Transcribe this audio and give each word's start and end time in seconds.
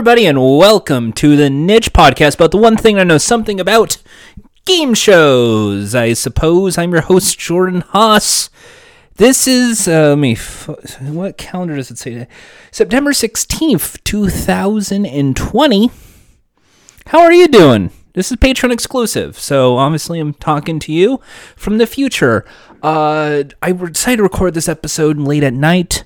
everybody, 0.00 0.24
and 0.24 0.40
welcome 0.40 1.12
to 1.12 1.36
the 1.36 1.50
Niche 1.50 1.92
Podcast 1.92 2.36
about 2.36 2.52
the 2.52 2.56
one 2.56 2.74
thing 2.74 2.98
I 2.98 3.04
know 3.04 3.18
something 3.18 3.60
about 3.60 3.98
game 4.64 4.94
shows. 4.94 5.94
I 5.94 6.14
suppose 6.14 6.78
I'm 6.78 6.92
your 6.92 7.02
host, 7.02 7.38
Jordan 7.38 7.82
Haas. 7.82 8.48
This 9.16 9.46
is, 9.46 9.86
uh, 9.86 10.16
me, 10.16 10.36
what 11.02 11.36
calendar 11.36 11.76
does 11.76 11.90
it 11.90 11.98
say 11.98 12.14
today? 12.14 12.28
September 12.70 13.10
16th, 13.10 14.02
2020. 14.04 15.90
How 17.08 17.20
are 17.20 17.32
you 17.34 17.46
doing? 17.46 17.90
This 18.14 18.30
is 18.32 18.38
Patreon 18.38 18.72
exclusive, 18.72 19.38
so 19.38 19.76
obviously 19.76 20.18
I'm 20.18 20.32
talking 20.32 20.78
to 20.78 20.94
you 20.94 21.20
from 21.56 21.76
the 21.76 21.86
future. 21.86 22.46
Uh, 22.82 23.42
I 23.60 23.72
decided 23.72 24.16
to 24.16 24.22
record 24.22 24.54
this 24.54 24.66
episode 24.66 25.18
late 25.18 25.42
at 25.44 25.52
night 25.52 26.04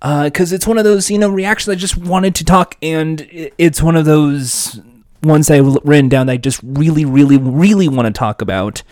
because 0.00 0.52
it's 0.52 0.66
one 0.66 0.78
of 0.78 0.84
those 0.84 1.10
you 1.10 1.18
know 1.18 1.30
reactions 1.30 1.68
I 1.68 1.76
just 1.76 1.96
wanted 1.96 2.34
to 2.36 2.44
talk, 2.44 2.76
and 2.82 3.26
it's 3.58 3.82
one 3.82 3.96
of 3.96 4.04
those 4.04 4.80
ones 5.24 5.50
I've 5.50 5.76
written 5.84 6.08
down 6.08 6.26
that 6.26 6.32
I 6.34 6.36
just 6.36 6.60
really, 6.62 7.04
really, 7.04 7.38
really 7.38 7.88
want 7.88 8.06
to 8.06 8.12
talk 8.12 8.42
about 8.42 8.82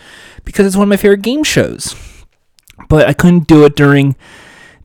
because 0.43 0.65
it's 0.65 0.75
one 0.75 0.83
of 0.83 0.89
my 0.89 0.97
favorite 0.97 1.21
game 1.21 1.43
shows. 1.43 1.95
But 2.89 3.07
I 3.07 3.13
couldn't 3.13 3.47
do 3.47 3.65
it 3.65 3.75
during 3.75 4.15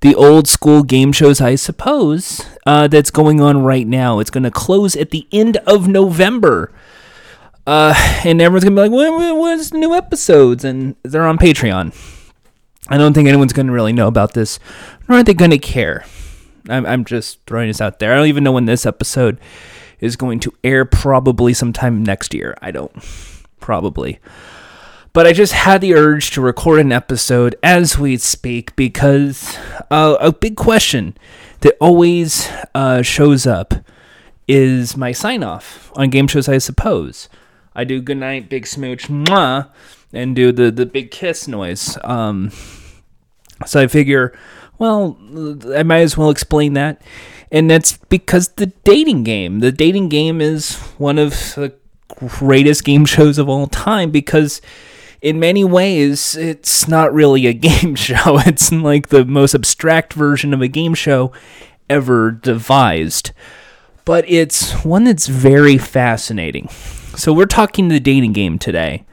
the 0.01 0.15
old 0.15 0.47
school 0.47 0.83
game 0.83 1.13
shows, 1.13 1.41
I 1.41 1.57
suppose, 1.57 2.45
uh, 2.67 2.87
that's 2.89 3.11
going 3.11 3.41
on 3.41 3.63
right 3.63 3.87
now. 3.87 4.21
It's 4.21 4.31
going 4.31 4.45
to 4.45 4.51
close 4.51 4.95
at 4.95 5.11
the 5.11 5.27
end 5.33 5.57
of 5.67 5.89
November. 5.89 6.73
Uh, 7.67 7.95
and 8.25 8.41
everyone's 8.41 8.65
going 8.65 8.77
to 8.77 8.83
be 8.83 8.97
like, 8.97 9.39
when's 9.41 9.73
new 9.75 9.95
episodes? 9.95 10.65
And 10.65 10.97
they're 11.03 11.27
on 11.27 11.39
Patreon. 11.39 11.95
I 12.89 12.97
don't 12.97 13.13
think 13.13 13.29
anyone's 13.29 13.53
going 13.53 13.67
to 13.67 13.73
really 13.73 13.93
know 13.93 14.07
about 14.07 14.35
this, 14.35 14.59
nor 15.09 15.19
are 15.19 15.23
they 15.23 15.35
going 15.35 15.51
to 15.51 15.59
care. 15.59 16.05
I'm, 16.69 16.87
I'm 16.87 17.05
just 17.05 17.45
throwing 17.47 17.69
this 17.69 17.81
out 17.81 17.99
there. 17.99 18.13
I 18.13 18.17
don't 18.17 18.29
even 18.29 18.45
know 18.45 18.53
when 18.53 18.67
this 18.67 18.87
episode 18.87 19.39
is 20.01 20.17
going 20.17 20.41
to 20.41 20.55
air, 20.63 20.85
probably 20.85 21.55
sometime 21.55 22.03
next 22.03 22.35
year. 22.35 22.57
I 22.63 22.71
don't. 22.71 22.93
Probably. 23.61 24.21
But 25.13 25.27
I 25.27 25.33
just 25.33 25.53
had 25.53 25.81
the 25.81 25.95
urge 25.95 26.31
to 26.33 26.41
record 26.41 26.81
an 26.81 26.93
episode 26.93 27.57
as 27.63 27.99
we 27.99 28.17
speak 28.19 28.77
because 28.77 29.59
uh, 29.91 30.17
a 30.21 30.33
big 30.33 30.57
question 30.57 31.17
that 31.61 31.77
always 31.81 32.49
uh, 32.75 33.03
shows 33.03 33.47
up 33.47 33.75
is 34.47 34.97
my 34.97 35.13
sign 35.13 35.43
off 35.43 35.91
on 35.97 36.11
game 36.11 36.29
shows, 36.29 36.49
I 36.49 36.59
suppose. 36.59 37.29
I 37.75 37.85
do 37.85 38.01
good 38.01 38.19
night, 38.19 38.49
big 38.49 38.67
smooch, 38.67 39.09
mwah, 39.09 39.69
and 40.13 40.35
do 40.35 40.53
the, 40.53 40.71
the 40.71 40.87
big 40.87 41.11
kiss 41.11 41.49
noise. 41.49 41.99
Um, 42.05 42.51
so 43.67 43.81
I 43.81 43.87
figure, 43.87 44.37
well, 44.79 45.19
I 45.75 45.83
might 45.83 46.01
as 46.01 46.17
well 46.17 46.31
explain 46.31 46.75
that. 46.75 47.03
And 47.51 47.71
that's 47.71 47.97
because 47.97 48.49
the 48.49 48.67
dating 48.67 49.25
game. 49.25 49.61
The 49.61 49.73
dating 49.73 50.11
game 50.11 50.41
is 50.41 50.77
one 50.99 51.19
of 51.19 51.31
the 51.55 51.75
greatest 52.09 52.85
game 52.85 53.05
shows 53.07 53.39
of 53.39 53.49
all 53.49 53.67
time 53.67 54.11
because 54.11 54.61
in 55.21 55.41
many 55.41 55.65
ways 55.65 56.37
it's 56.37 56.87
not 56.87 57.13
really 57.13 57.47
a 57.47 57.53
game 57.55 57.95
show. 57.95 58.39
It's 58.47 58.71
like 58.73 59.09
the 59.09 59.25
most 59.25 59.55
abstract 59.55 60.13
version 60.13 60.55
of 60.55 60.63
a 60.63 60.69
game 60.69 60.95
show 60.95 61.33
ever 61.89 62.31
devised. 62.31 63.33
But 64.05 64.29
it's 64.29 64.73
one 64.85 65.05
that's 65.05 65.27
very 65.27 65.77
fascinating. 65.77 66.69
So 67.17 67.33
we're 67.33 67.47
talking 67.47 67.89
the 67.89 68.01
dating 68.01 68.33
game 68.33 68.59
today. 68.59 69.05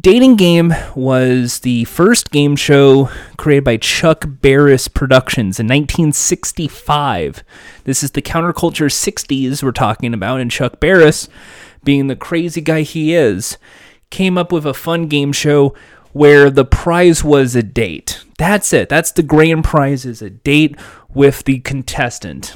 Dating 0.00 0.36
Game 0.36 0.72
was 0.96 1.60
the 1.60 1.84
first 1.84 2.30
game 2.30 2.56
show 2.56 3.10
created 3.36 3.64
by 3.64 3.76
Chuck 3.76 4.24
Barris 4.26 4.88
Productions 4.88 5.60
in 5.60 5.66
1965. 5.66 7.44
This 7.84 8.02
is 8.02 8.12
the 8.12 8.22
counterculture 8.22 8.86
60s 8.86 9.62
we're 9.62 9.70
talking 9.70 10.14
about, 10.14 10.40
and 10.40 10.50
Chuck 10.50 10.80
Barris, 10.80 11.28
being 11.84 12.06
the 12.06 12.16
crazy 12.16 12.62
guy 12.62 12.80
he 12.82 13.14
is, 13.14 13.58
came 14.08 14.38
up 14.38 14.50
with 14.50 14.64
a 14.64 14.72
fun 14.72 15.08
game 15.08 15.30
show 15.30 15.74
where 16.12 16.48
the 16.48 16.64
prize 16.64 17.22
was 17.22 17.54
a 17.54 17.62
date. 17.62 18.24
That's 18.38 18.72
it. 18.72 18.88
That's 18.88 19.12
the 19.12 19.22
grand 19.22 19.64
prize 19.64 20.06
is 20.06 20.22
a 20.22 20.30
date 20.30 20.74
with 21.12 21.44
the 21.44 21.58
contestant 21.60 22.54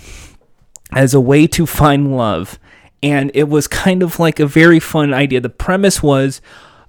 as 0.91 1.13
a 1.13 1.21
way 1.21 1.47
to 1.49 1.67
find 1.67 2.17
love. 2.17 2.59
And 3.03 3.31
it 3.35 3.51
was 3.51 3.69
kind 3.69 4.03
of 4.03 4.19
like 4.19 4.41
a 4.41 4.47
very 4.47 4.81
fun 4.81 5.13
idea. 5.13 5.43
The 5.43 5.51
premise 5.51 6.03
was 6.03 6.41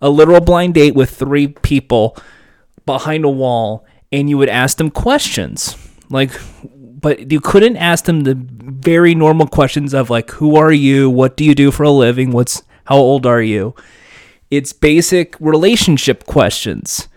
a 0.02 0.10
literal 0.10 0.42
blind 0.42 0.74
date 0.74 0.96
with 0.96 1.12
three 1.12 1.48
people 1.48 2.18
behind 2.86 3.26
a 3.26 3.30
wall, 3.30 3.86
and 4.12 4.30
you 4.30 4.38
would 4.38 4.50
ask 4.50 4.78
them 4.78 4.92
questions. 4.92 5.76
Like, 6.10 6.32
but 6.64 7.32
you 7.32 7.40
couldn't 7.40 7.78
ask 7.78 8.06
them 8.06 8.22
the 8.22 8.36
very 8.36 9.14
normal 9.14 9.48
questions 9.48 9.94
of 9.94 10.10
like, 10.10 10.32
who 10.32 10.56
are 10.56 10.72
you? 10.72 11.10
What 11.10 11.38
do 11.38 11.44
you 11.44 11.54
do 11.54 11.72
for 11.72 11.84
a 11.84 11.92
living? 11.92 12.32
What's 12.32 12.64
how 12.86 12.98
old 12.98 13.26
are 13.26 13.42
you? 13.42 13.76
It's 14.50 14.72
basic 14.74 15.36
relationship 15.40 16.26
questions. 16.26 17.08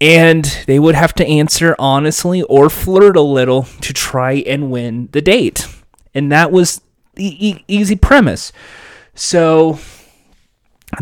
And 0.00 0.44
they 0.66 0.78
would 0.78 0.94
have 0.94 1.14
to 1.14 1.26
answer 1.26 1.74
honestly 1.78 2.42
or 2.42 2.68
flirt 2.68 3.16
a 3.16 3.22
little 3.22 3.64
to 3.80 3.92
try 3.92 4.32
and 4.46 4.70
win 4.70 5.08
the 5.12 5.22
date. 5.22 5.66
And 6.14 6.30
that 6.32 6.50
was 6.50 6.80
the 7.14 7.48
e- 7.48 7.64
easy 7.68 7.96
premise. 7.96 8.52
So 9.14 9.78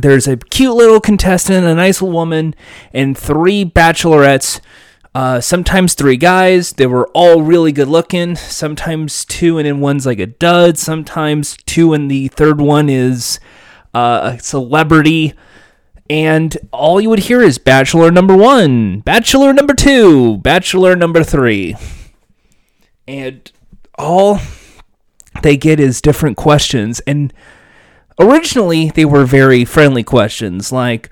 there's 0.00 0.26
a 0.26 0.37
cute 0.37 0.75
little 0.75 1.00
contestant, 1.00 1.67
a 1.67 1.75
nice 1.75 2.00
little 2.00 2.14
woman, 2.14 2.55
and 2.93 3.17
three 3.17 3.64
bachelorettes. 3.64 4.61
Uh, 5.14 5.41
sometimes 5.41 5.94
three 5.94 6.17
guys. 6.17 6.73
They 6.73 6.87
were 6.87 7.08
all 7.14 7.43
really 7.43 7.70
good 7.70 7.88
looking. 7.88 8.35
Sometimes 8.35 9.25
two, 9.25 9.58
and 9.58 9.67
then 9.67 9.81
one's 9.81 10.06
like 10.06 10.19
a 10.19 10.26
dud. 10.26 10.76
Sometimes 10.76 11.56
two, 11.67 11.93
and 11.93 12.11
the 12.11 12.29
third 12.29 12.61
one 12.61 12.88
is 12.88 13.38
uh, 13.94 14.32
a 14.35 14.41
celebrity. 14.41 15.35
And 16.11 16.56
all 16.70 17.00
you 17.00 17.08
would 17.08 17.20
hear 17.20 17.41
is 17.41 17.58
Bachelor 17.58 18.11
number 18.11 18.37
one, 18.37 19.00
Bachelor 19.00 19.55
number 19.55 19.73
two, 19.73 20.37
Bachelor 20.38 20.96
number 20.96 21.25
three. 21.25 21.76
And 23.08 23.50
all 23.96 24.41
they 25.43 25.56
get 25.56 25.81
is 25.81 26.02
different 26.02 26.37
questions. 26.37 27.00
And 27.00 27.32
originally 28.19 28.91
they 28.91 29.05
were 29.05 29.25
very 29.25 29.65
friendly 29.65 30.05
questions 30.05 30.71
like 30.71 31.11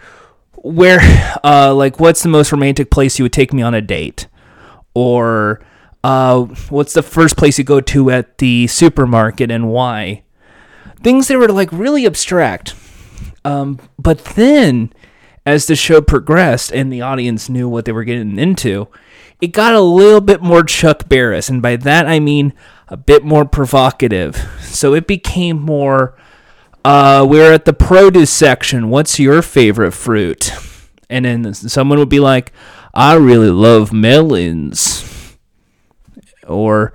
where 0.56 1.00
uh 1.44 1.74
like 1.74 2.00
what's 2.00 2.22
the 2.22 2.28
most 2.28 2.52
romantic 2.52 2.90
place 2.90 3.18
you 3.18 3.24
would 3.24 3.32
take 3.32 3.52
me 3.52 3.62
on 3.62 3.74
a 3.74 3.80
date? 3.80 4.28
Or 4.94 5.60
uh 6.04 6.42
what's 6.70 6.92
the 6.92 7.02
first 7.02 7.36
place 7.36 7.58
you 7.58 7.64
go 7.64 7.80
to 7.80 8.10
at 8.10 8.38
the 8.38 8.66
supermarket 8.66 9.50
and 9.50 9.68
why? 9.68 10.24
Things 11.02 11.28
that 11.28 11.38
were 11.38 11.48
like 11.48 11.72
really 11.72 12.06
abstract. 12.06 12.74
Um 13.44 13.80
but 13.98 14.24
then 14.24 14.92
as 15.44 15.66
the 15.66 15.74
show 15.74 16.00
progressed 16.00 16.72
and 16.72 16.92
the 16.92 17.00
audience 17.00 17.48
knew 17.48 17.68
what 17.68 17.84
they 17.84 17.92
were 17.92 18.04
getting 18.04 18.38
into 18.38 18.88
it 19.40 19.48
got 19.48 19.74
a 19.74 19.80
little 19.80 20.20
bit 20.20 20.40
more 20.40 20.62
Chuck 20.62 21.08
Barris. 21.08 21.48
And 21.48 21.60
by 21.60 21.74
that 21.76 22.06
I 22.06 22.20
mean 22.20 22.52
a 22.86 22.96
bit 22.96 23.24
more 23.24 23.44
provocative. 23.44 24.36
So 24.60 24.94
it 24.94 25.08
became 25.08 25.60
more 25.60 26.16
uh, 26.84 27.26
we're 27.28 27.52
at 27.52 27.64
the 27.64 27.72
produce 27.72 28.30
section. 28.30 28.90
What's 28.90 29.18
your 29.18 29.42
favorite 29.42 29.92
fruit? 29.92 30.52
And 31.08 31.24
then 31.24 31.54
someone 31.54 31.98
would 31.98 32.08
be 32.08 32.20
like, 32.20 32.52
I 32.94 33.14
really 33.14 33.50
love 33.50 33.92
melons. 33.92 35.36
Or, 36.46 36.92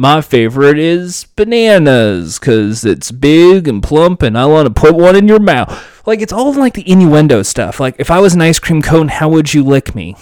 my 0.00 0.20
favorite 0.20 0.78
is 0.78 1.24
bananas 1.34 2.38
because 2.38 2.84
it's 2.84 3.10
big 3.10 3.66
and 3.66 3.82
plump 3.82 4.22
and 4.22 4.38
I 4.38 4.46
want 4.46 4.66
to 4.66 4.80
put 4.80 4.94
one 4.94 5.16
in 5.16 5.26
your 5.26 5.40
mouth. 5.40 6.06
Like, 6.06 6.20
it's 6.20 6.32
all 6.32 6.54
like 6.54 6.74
the 6.74 6.88
innuendo 6.88 7.42
stuff. 7.42 7.80
Like, 7.80 7.96
if 7.98 8.08
I 8.08 8.20
was 8.20 8.34
an 8.34 8.40
ice 8.40 8.60
cream 8.60 8.80
cone, 8.80 9.08
how 9.08 9.28
would 9.28 9.52
you 9.52 9.64
lick 9.64 9.96
me? 9.96 10.14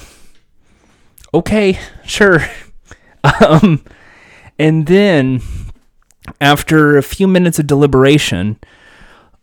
Okay, 1.34 1.78
sure. 2.06 2.48
um, 3.46 3.84
and 4.58 4.86
then, 4.86 5.42
after 6.40 6.96
a 6.96 7.02
few 7.02 7.28
minutes 7.28 7.58
of 7.58 7.66
deliberation, 7.66 8.58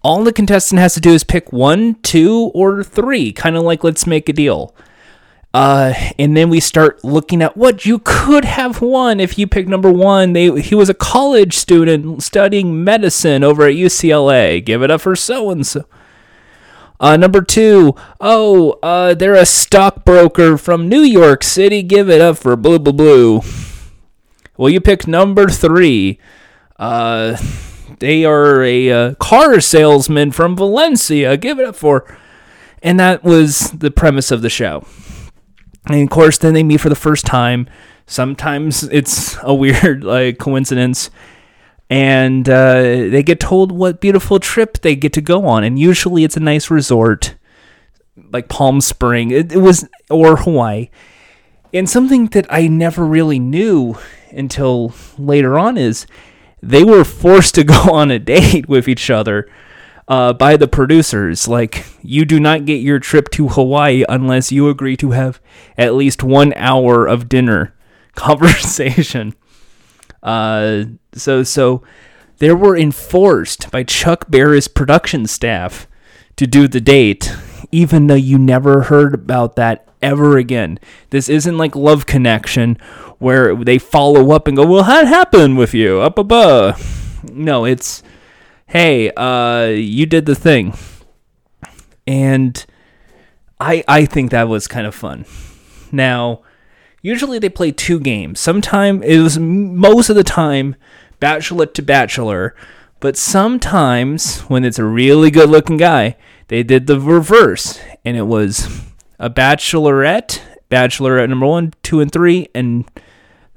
all 0.04 0.24
the 0.24 0.34
contestant 0.34 0.80
has 0.80 0.94
to 0.96 1.00
do 1.00 1.12
is 1.12 1.24
pick 1.24 1.54
one, 1.54 1.96
two, 2.02 2.52
or 2.54 2.84
three, 2.84 3.32
kind 3.32 3.56
of 3.56 3.64
like 3.64 3.84
let's 3.84 4.06
make 4.06 4.28
a 4.30 4.34
deal. 4.34 4.76
Uh, 5.54 5.94
and 6.18 6.36
then 6.36 6.50
we 6.50 6.60
start 6.60 7.04
looking 7.04 7.42
at 7.42 7.56
what 7.56 7.86
you 7.86 8.02
could 8.04 8.44
have 8.44 8.82
won 8.82 9.20
if 9.20 9.38
you 9.38 9.46
pick 9.46 9.68
number 9.68 9.92
one. 9.92 10.34
They 10.34 10.60
he 10.62 10.74
was 10.74 10.90
a 10.90 10.96
college 10.96 11.56
student 11.56 12.24
studying 12.24 12.84
medicine 12.84 13.44
over 13.44 13.68
at 13.68 13.76
UCLA. 13.76 14.64
Give 14.66 14.82
it 14.82 14.90
up 14.90 15.02
for 15.02 15.16
so 15.16 15.52
and 15.52 15.66
so. 15.66 15.86
Uh, 17.00 17.18
number 17.18 17.42
two, 17.42 17.96
oh, 18.22 18.80
uh, 18.82 19.14
they're 19.14 19.36
a 19.36 19.46
stockbroker 19.46 20.58
from 20.58 20.88
New 20.88 21.02
York 21.02 21.44
City. 21.44 21.84
Give 21.84 22.10
it 22.10 22.22
up 22.22 22.38
for 22.38 22.56
blue, 22.56 22.80
blue, 22.80 22.94
blue. 22.94 23.42
Well, 24.58 24.70
you 24.70 24.80
picked 24.80 25.08
number 25.08 25.50
three. 25.50 26.20
Uh, 26.78 27.38
they 28.00 28.26
are 28.26 28.64
a 28.64 28.92
uh, 28.92 29.14
car 29.16 29.60
salesman 29.60 30.32
from 30.32 30.56
Valencia. 30.56 31.38
Give 31.38 31.60
it 31.60 31.66
up 31.66 31.76
for. 31.76 32.18
And 32.82 33.00
that 33.00 33.24
was 33.24 33.72
the 33.72 33.92
premise 33.92 34.32
of 34.32 34.42
the 34.42 34.50
show. 34.50 34.86
And 35.86 36.02
of 36.02 36.10
course, 36.10 36.38
then 36.38 36.54
they 36.54 36.64
meet 36.64 36.82
for 36.82 36.90
the 36.90 36.96
first 36.96 37.26
time. 37.26 37.68
Sometimes 38.06 38.84
it's 38.84 39.38
a 39.42 39.54
weird 39.54 40.04
like 40.16 40.38
coincidence. 40.38 41.10
and 41.90 42.50
uh, 42.50 42.82
they 42.82 43.24
get 43.24 43.40
told 43.40 43.72
what 43.72 44.02
beautiful 44.02 44.40
trip 44.40 44.80
they 44.82 44.96
get 44.96 45.14
to 45.14 45.22
go 45.22 45.46
on, 45.46 45.64
and 45.64 45.78
usually 45.78 46.24
it's 46.24 46.38
a 46.38 46.40
nice 46.40 46.72
resort, 46.72 47.36
like 48.32 48.50
Palm 48.50 48.82
Spring. 48.82 49.32
It, 49.32 49.52
it 49.52 49.60
was 49.60 49.88
or 50.10 50.38
Hawaii, 50.38 50.90
and 51.74 51.90
something 51.90 52.28
that 52.28 52.48
I 52.50 52.68
never 52.68 53.06
really 53.06 53.40
knew 53.40 53.98
until 54.32 54.94
later 55.18 55.60
on 55.60 55.78
is 55.78 56.08
they 56.64 56.84
were 56.84 57.04
forced 57.04 57.56
to 57.56 57.64
go 57.64 57.74
on 57.92 58.10
a 58.10 58.20
date 58.20 58.68
with 58.68 58.88
each 58.88 59.10
other 59.10 59.50
uh, 60.08 60.34
by 60.34 60.58
the 60.58 60.68
producers. 60.68 61.48
Like, 61.48 61.86
you 62.02 62.26
do 62.26 62.40
not 62.40 62.66
get 62.66 62.82
your 62.82 63.00
trip 63.00 63.30
to 63.32 63.50
Hawaii 63.50 64.06
unless 64.08 64.52
you 64.52 64.70
agree 64.70 64.98
to 64.98 65.12
have 65.12 65.42
at 65.78 65.94
least 65.94 66.24
one 66.24 66.54
hour 66.56 67.06
of 67.06 67.30
dinner 67.30 67.76
conversation. 68.16 69.34
Uh, 70.22 70.86
so, 71.14 71.44
so 71.44 71.84
they 72.38 72.52
were 72.54 72.78
enforced 72.78 73.70
by 73.70 73.84
Chuck 73.84 74.26
Barris 74.30 74.68
production 74.68 75.28
staff 75.28 75.88
to 76.38 76.48
do 76.48 76.68
the 76.68 76.82
date, 76.82 77.36
even 77.74 78.08
though 78.08 78.14
you 78.14 78.38
never 78.38 78.84
heard 78.84 79.16
about 79.16 79.56
that 79.56 79.88
ever 80.02 80.38
again. 80.38 80.80
This 81.10 81.28
isn't 81.28 81.58
like 81.58 81.76
Love 81.76 82.06
Connection 82.06 82.78
where 83.18 83.56
they 83.56 83.80
follow 83.80 84.32
up 84.32 84.48
and 84.48 84.56
go, 84.56 84.64
"Well, 84.66 84.84
what 84.84 85.08
happened 85.08 85.58
with 85.58 85.74
you?" 85.74 86.00
Up 86.00 86.18
above. 86.18 87.22
No, 87.32 87.66
it's, 87.66 88.04
"Hey, 88.68 89.10
uh, 89.12 89.66
you 89.68 90.06
did 90.06 90.26
the 90.26 90.36
thing," 90.36 90.74
and 92.06 92.64
I 93.60 93.84
I 93.88 94.06
think 94.06 94.30
that 94.32 94.48
was 94.48 94.68
kind 94.68 94.86
of 94.86 94.94
fun. 94.94 95.26
Now, 95.92 96.42
usually 97.02 97.40
they 97.40 97.50
play 97.50 97.72
two 97.72 98.00
games. 98.00 98.40
Sometimes 98.40 99.04
it 99.06 99.20
was 99.20 99.40
most 99.40 100.10
of 100.10 100.16
the 100.16 100.24
time 100.24 100.76
bachelor 101.20 101.66
to 101.66 101.82
bachelor, 101.82 102.56
but 103.00 103.16
sometimes 103.18 104.42
when 104.42 104.66
it's 104.66 104.80
a 104.80 104.86
really 104.86 105.32
good-looking 105.32 105.78
guy, 105.78 106.18
they 106.48 106.64
did 106.64 106.88
the 106.88 107.00
reverse, 107.00 107.80
and 108.04 108.18
it 108.18 108.28
was 108.28 108.82
a 109.20 109.30
bachelorette, 109.30 110.42
bachelorette 110.70 111.30
number 111.30 111.46
one, 111.46 111.74
two, 111.84 112.00
and 112.00 112.12
three, 112.12 112.48
and 112.54 112.86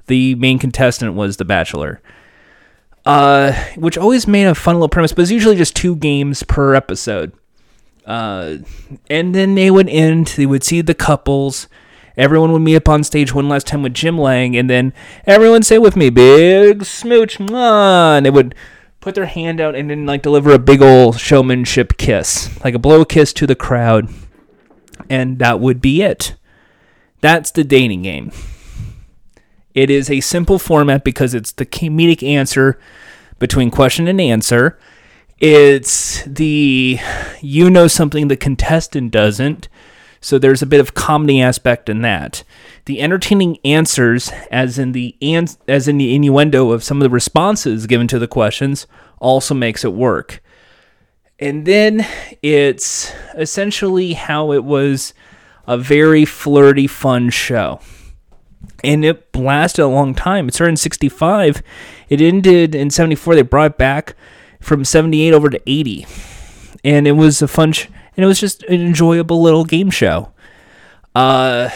the 0.07 0.35
main 0.35 0.59
contestant 0.59 1.13
was 1.13 1.37
the 1.37 1.45
bachelor. 1.45 2.01
Uh, 3.05 3.53
which 3.75 3.97
always 3.97 4.27
made 4.27 4.45
a 4.45 4.55
fun 4.55 4.75
little 4.75 4.89
premise, 4.89 5.13
but 5.13 5.21
it's 5.21 5.31
usually 5.31 5.55
just 5.55 5.75
two 5.75 5.95
games 5.95 6.43
per 6.43 6.75
episode. 6.75 7.31
Uh, 8.05 8.57
and 9.09 9.33
then 9.33 9.55
they 9.55 9.71
would 9.71 9.87
end. 9.89 10.27
They 10.27 10.45
would 10.45 10.63
see 10.63 10.81
the 10.81 10.93
couples. 10.93 11.67
Everyone 12.17 12.51
would 12.51 12.61
meet 12.61 12.75
up 12.75 12.89
on 12.89 13.03
stage 13.03 13.33
one 13.33 13.47
last 13.47 13.67
time 13.67 13.83
with 13.83 13.93
Jim 13.93 14.17
Lange, 14.17 14.57
and 14.57 14.69
then 14.69 14.91
everyone 15.25 15.63
say 15.63 15.77
with 15.77 15.95
me, 15.95 16.09
"Big 16.09 16.83
smooch," 16.83 17.37
mwah, 17.37 18.17
and 18.17 18.25
they 18.25 18.29
would 18.29 18.55
put 19.07 19.15
their 19.15 19.25
hand 19.25 19.61
out 19.61 19.73
and 19.73 19.89
then 19.89 20.05
like 20.05 20.21
deliver 20.21 20.51
a 20.51 20.59
big 20.59 20.81
old 20.81 21.17
showmanship 21.17 21.97
kiss, 21.97 22.49
like 22.61 22.73
a 22.73 22.79
blow 22.79 23.05
kiss 23.05 23.31
to 23.31 23.47
the 23.47 23.55
crowd, 23.55 24.09
and 25.09 25.39
that 25.39 25.61
would 25.61 25.79
be 25.79 26.01
it. 26.01 26.35
That's 27.21 27.49
the 27.49 27.63
dating 27.63 28.01
game. 28.01 28.33
It 29.73 29.89
is 29.89 30.09
a 30.09 30.19
simple 30.19 30.59
format 30.59 31.05
because 31.05 31.33
it's 31.33 31.53
the 31.53 31.65
comedic 31.65 32.21
answer 32.21 32.77
between 33.39 33.71
question 33.71 34.09
and 34.09 34.19
answer. 34.19 34.77
It's 35.39 36.23
the 36.25 36.99
you 37.39 37.69
know 37.69 37.87
something 37.87 38.27
the 38.27 38.35
contestant 38.35 39.11
doesn't. 39.11 39.69
So 40.19 40.37
there's 40.37 40.61
a 40.61 40.67
bit 40.67 40.79
of 40.79 40.93
comedy 40.93 41.41
aspect 41.41 41.89
in 41.89 42.01
that. 42.01 42.43
The 42.85 43.01
entertaining 43.01 43.57
answers, 43.63 44.31
as 44.51 44.79
in 44.79 44.91
the 44.91 45.15
ans- 45.21 45.57
as 45.67 45.87
in 45.87 45.97
the 45.97 46.15
innuendo 46.15 46.71
of 46.71 46.83
some 46.83 46.97
of 46.97 47.03
the 47.03 47.09
responses 47.09 47.87
given 47.87 48.07
to 48.07 48.19
the 48.19 48.27
questions, 48.27 48.87
also 49.19 49.53
makes 49.53 49.83
it 49.83 49.93
work. 49.93 50.41
And 51.39 51.65
then 51.65 52.05
it's 52.41 53.13
essentially 53.35 54.13
how 54.13 54.51
it 54.51 54.63
was 54.63 55.13
a 55.67 55.77
very 55.77 56.25
flirty, 56.25 56.87
fun 56.87 57.29
show 57.29 57.79
and 58.83 59.03
it 59.03 59.35
lasted 59.35 59.83
a 59.83 59.87
long 59.87 60.13
time. 60.13 60.47
It 60.47 60.53
started 60.53 60.71
in 60.71 60.77
65. 60.77 61.61
It 62.09 62.21
ended 62.21 62.75
in 62.75 62.89
74. 62.89 63.35
They 63.35 63.41
brought 63.41 63.71
it 63.71 63.77
back 63.77 64.15
from 64.59 64.85
78 64.85 65.33
over 65.33 65.49
to 65.49 65.61
80. 65.69 66.05
And 66.83 67.07
it 67.07 67.13
was 67.13 67.41
a 67.41 67.47
fun, 67.47 67.73
and 68.17 68.23
it 68.23 68.27
was 68.27 68.39
just 68.39 68.63
an 68.63 68.81
enjoyable 68.81 69.41
little 69.41 69.63
game 69.63 69.91
show. 69.91 70.33
Uh, 71.15 71.69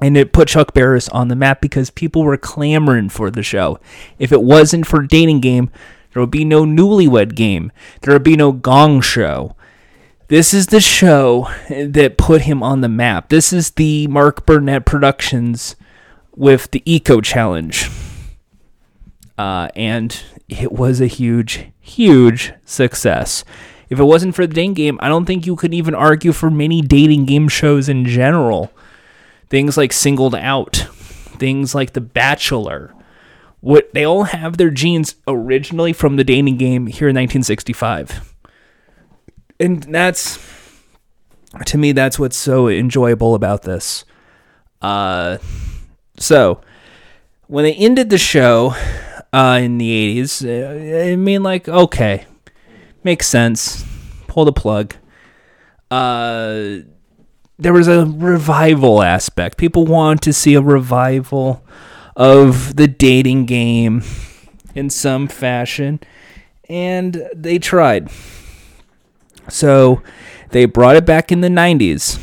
and 0.00 0.16
it 0.16 0.32
put 0.32 0.48
Chuck 0.48 0.74
Barris 0.74 1.08
on 1.08 1.28
the 1.28 1.36
map 1.36 1.60
because 1.60 1.90
people 1.90 2.22
were 2.22 2.36
clamoring 2.36 3.08
for 3.08 3.30
the 3.30 3.42
show. 3.42 3.80
If 4.18 4.30
it 4.30 4.42
wasn't 4.42 4.86
for 4.86 5.02
dating 5.02 5.40
game, 5.40 5.70
there 6.12 6.20
would 6.20 6.30
be 6.30 6.44
no 6.44 6.64
newlywed 6.64 7.34
game. 7.34 7.72
There 8.02 8.12
would 8.12 8.22
be 8.22 8.36
no 8.36 8.52
gong 8.52 9.00
show. 9.00 9.56
This 10.28 10.54
is 10.54 10.68
the 10.68 10.80
show 10.80 11.50
that 11.68 12.18
put 12.18 12.42
him 12.42 12.62
on 12.62 12.80
the 12.80 12.88
map. 12.88 13.28
This 13.28 13.52
is 13.52 13.72
the 13.72 14.06
Mark 14.06 14.46
Burnett 14.46 14.84
Productions 14.84 15.76
with 16.34 16.70
the 16.70 16.82
Eco 16.84 17.20
Challenge. 17.20 17.90
Uh, 19.36 19.68
and 19.76 20.22
it 20.48 20.72
was 20.72 21.00
a 21.00 21.06
huge, 21.06 21.66
huge 21.80 22.52
success. 22.64 23.44
If 23.88 23.98
it 23.98 24.04
wasn't 24.04 24.34
for 24.34 24.46
the 24.46 24.54
dating 24.54 24.74
game, 24.74 24.98
I 25.00 25.08
don't 25.08 25.24
think 25.24 25.46
you 25.46 25.56
could 25.56 25.74
even 25.74 25.94
argue 25.94 26.32
for 26.32 26.50
many 26.50 26.80
dating 26.80 27.26
game 27.26 27.48
shows 27.48 27.88
in 27.88 28.06
general. 28.06 28.72
Things 29.48 29.76
like 29.76 29.92
Singled 29.92 30.34
Out, 30.34 30.76
things 31.38 31.74
like 31.74 31.92
The 31.92 32.00
Bachelor. 32.00 32.94
What 33.60 33.92
they 33.94 34.04
all 34.04 34.24
have 34.24 34.56
their 34.56 34.70
genes 34.70 35.16
originally 35.26 35.92
from 35.92 36.16
the 36.16 36.24
dating 36.24 36.56
game 36.56 36.86
here 36.86 37.08
in 37.08 37.16
1965 37.16 38.34
and 39.60 39.82
that's 39.84 40.38
to 41.66 41.78
me 41.78 41.92
that's 41.92 42.18
what's 42.18 42.36
so 42.36 42.68
enjoyable 42.68 43.34
about 43.34 43.62
this. 43.62 44.04
Uh, 44.82 45.38
so 46.18 46.60
when 47.46 47.64
they 47.64 47.74
ended 47.74 48.10
the 48.10 48.18
show 48.18 48.74
uh, 49.32 49.60
in 49.62 49.78
the 49.78 50.20
80s, 50.20 50.44
uh, 50.44 51.10
I 51.12 51.16
mean, 51.16 51.42
like, 51.42 51.68
okay, 51.68 52.26
makes 53.04 53.26
sense. 53.26 53.84
Pull 54.26 54.44
the 54.44 54.52
plug. 54.52 54.94
Uh, 55.90 56.78
there 57.58 57.72
was 57.72 57.88
a 57.88 58.06
revival 58.06 59.02
aspect. 59.02 59.58
People 59.58 59.84
want 59.84 60.22
to 60.22 60.32
see 60.32 60.54
a 60.54 60.60
revival 60.60 61.64
of 62.16 62.76
the 62.76 62.88
dating 62.88 63.46
game 63.46 64.02
in 64.74 64.90
some 64.90 65.28
fashion, 65.28 66.00
and 66.68 67.28
they 67.34 67.58
tried. 67.58 68.10
So 69.48 70.02
they 70.50 70.64
brought 70.64 70.96
it 70.96 71.06
back 71.06 71.30
in 71.30 71.42
the 71.42 71.48
90s. 71.48 72.18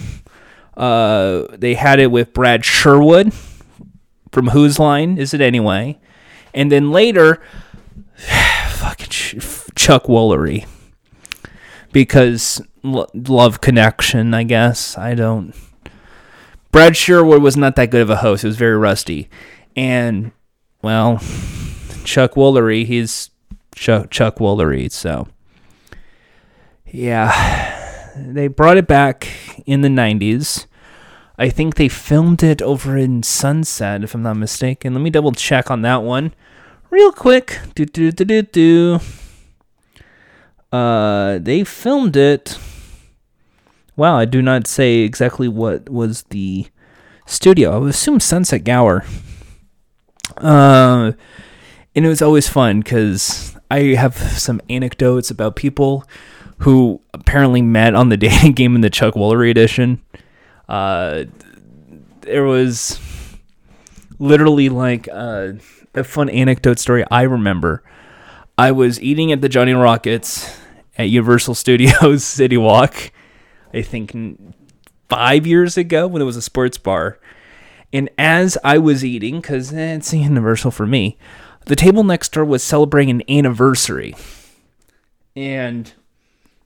Uh, 0.76 1.48
they 1.58 1.76
had 1.76 2.00
it 2.00 2.12
with 2.12 2.34
Brad 2.34 2.66
Sherwood 2.66 3.34
from 4.32 4.50
Whose 4.50 4.80
Line 4.80 5.18
Is 5.18 5.34
It 5.34 5.42
Anyway? 5.42 6.00
And 6.54 6.72
then 6.72 6.92
later, 6.92 7.42
fucking 8.70 9.40
Chuck 9.76 10.04
Woolery. 10.06 10.66
Because 11.92 12.62
love 12.84 13.62
connection, 13.62 14.34
I 14.34 14.44
guess. 14.44 14.98
I 14.98 15.14
don't. 15.14 15.54
Brad 16.72 16.96
Sherwood 16.96 17.42
was 17.42 17.58
not 17.58 17.76
that 17.76 17.92
good 17.92 18.02
of 18.02 18.10
a 18.10 18.18
host. 18.18 18.44
It 18.44 18.48
was 18.48 18.58
very 18.58 18.78
rusty. 18.78 19.30
And, 19.76 20.32
well, 20.82 21.18
Chuck 22.06 22.34
Woolery, 22.36 22.86
he's 22.86 23.30
Chuck, 23.76 24.10
Chuck 24.10 24.38
Woolery, 24.38 24.90
so. 24.92 25.28
Yeah, 26.86 28.14
they 28.18 28.48
brought 28.48 28.78
it 28.78 28.88
back 28.88 29.28
in 29.66 29.82
the 29.82 29.90
90s. 29.90 30.66
I 31.38 31.50
think 31.50 31.76
they 31.76 31.90
filmed 31.90 32.44
it 32.44 32.62
over 32.62 32.98
in 32.98 33.24
Sunset, 33.24 34.04
if 34.04 34.14
I'm 34.14 34.24
not 34.24 34.38
mistaken. 34.38 34.94
Let 34.94 35.02
me 35.02 35.10
double 35.10 35.32
check 35.32 35.72
on 35.72 35.82
that 35.82 36.04
one 36.04 36.34
real 36.90 37.12
quick. 37.12 37.60
Do, 37.74 37.86
do, 37.86 38.12
do, 38.12 38.26
do, 38.26 38.42
do. 38.44 39.00
Uh, 40.72 41.38
they 41.40 41.64
filmed 41.64 42.16
it. 42.16 42.58
Wow, 43.96 44.18
I 44.18 44.26
do 44.26 44.42
not 44.42 44.68
say 44.68 45.00
exactly 45.00 45.48
what 45.48 45.90
was 45.90 46.24
the 46.24 46.68
studio. 47.26 47.76
I 47.76 47.78
would 47.78 47.90
assume 47.90 48.20
Sunset 48.20 48.64
Gower. 48.64 49.04
Uh, 50.38 51.12
and 51.96 52.06
it 52.06 52.08
was 52.08 52.22
always 52.22 52.48
fun 52.48 52.80
because 52.80 53.56
I 53.70 53.96
have 53.96 54.16
some 54.16 54.62
anecdotes 54.70 55.30
about 55.30 55.56
people 55.56 56.06
who 56.60 57.02
apparently 57.14 57.62
met 57.62 57.96
on 57.96 58.10
the 58.10 58.18
dating 58.26 58.54
game 58.54 58.76
in 58.76 58.82
the 58.82 58.90
Chuck 58.90 59.16
Woolery 59.16 59.52
edition. 59.52 60.02
Uh, 60.70 61.26
there 62.22 62.44
was 62.46 63.00
literally 64.20 64.70
like 64.70 65.10
uh, 65.12 65.54
a 65.96 66.04
fun 66.04 66.30
anecdote 66.30 66.80
story 66.80 67.04
I 67.12 67.24
remember. 67.24 67.84
I 68.58 68.72
was 68.72 69.02
eating 69.02 69.32
at 69.32 69.42
the 69.42 69.50
Johnny 69.50 69.74
Rockets 69.74 70.61
at 71.02 71.10
Universal 71.10 71.56
Studios 71.56 72.24
City 72.24 72.58
Walk, 72.58 73.12
I 73.74 73.82
think 73.82 74.16
five 75.10 75.46
years 75.46 75.78
ago 75.78 76.08
when 76.08 76.22
it 76.22 76.26
was 76.26 76.38
a 76.38 76.42
sports 76.42 76.78
bar. 76.78 77.20
And 77.92 78.10
as 78.18 78.58
I 78.64 78.78
was 78.78 79.04
eating, 79.04 79.42
because 79.42 79.74
eh, 79.74 79.96
it's 79.96 80.14
Universal 80.14 80.72
for 80.72 80.88
me, 80.88 81.18
the 81.66 81.76
table 81.76 82.04
next 82.04 82.32
door 82.32 82.46
was 82.46 82.64
celebrating 82.64 83.22
an 83.22 83.30
anniversary. 83.30 84.16
And 85.36 85.92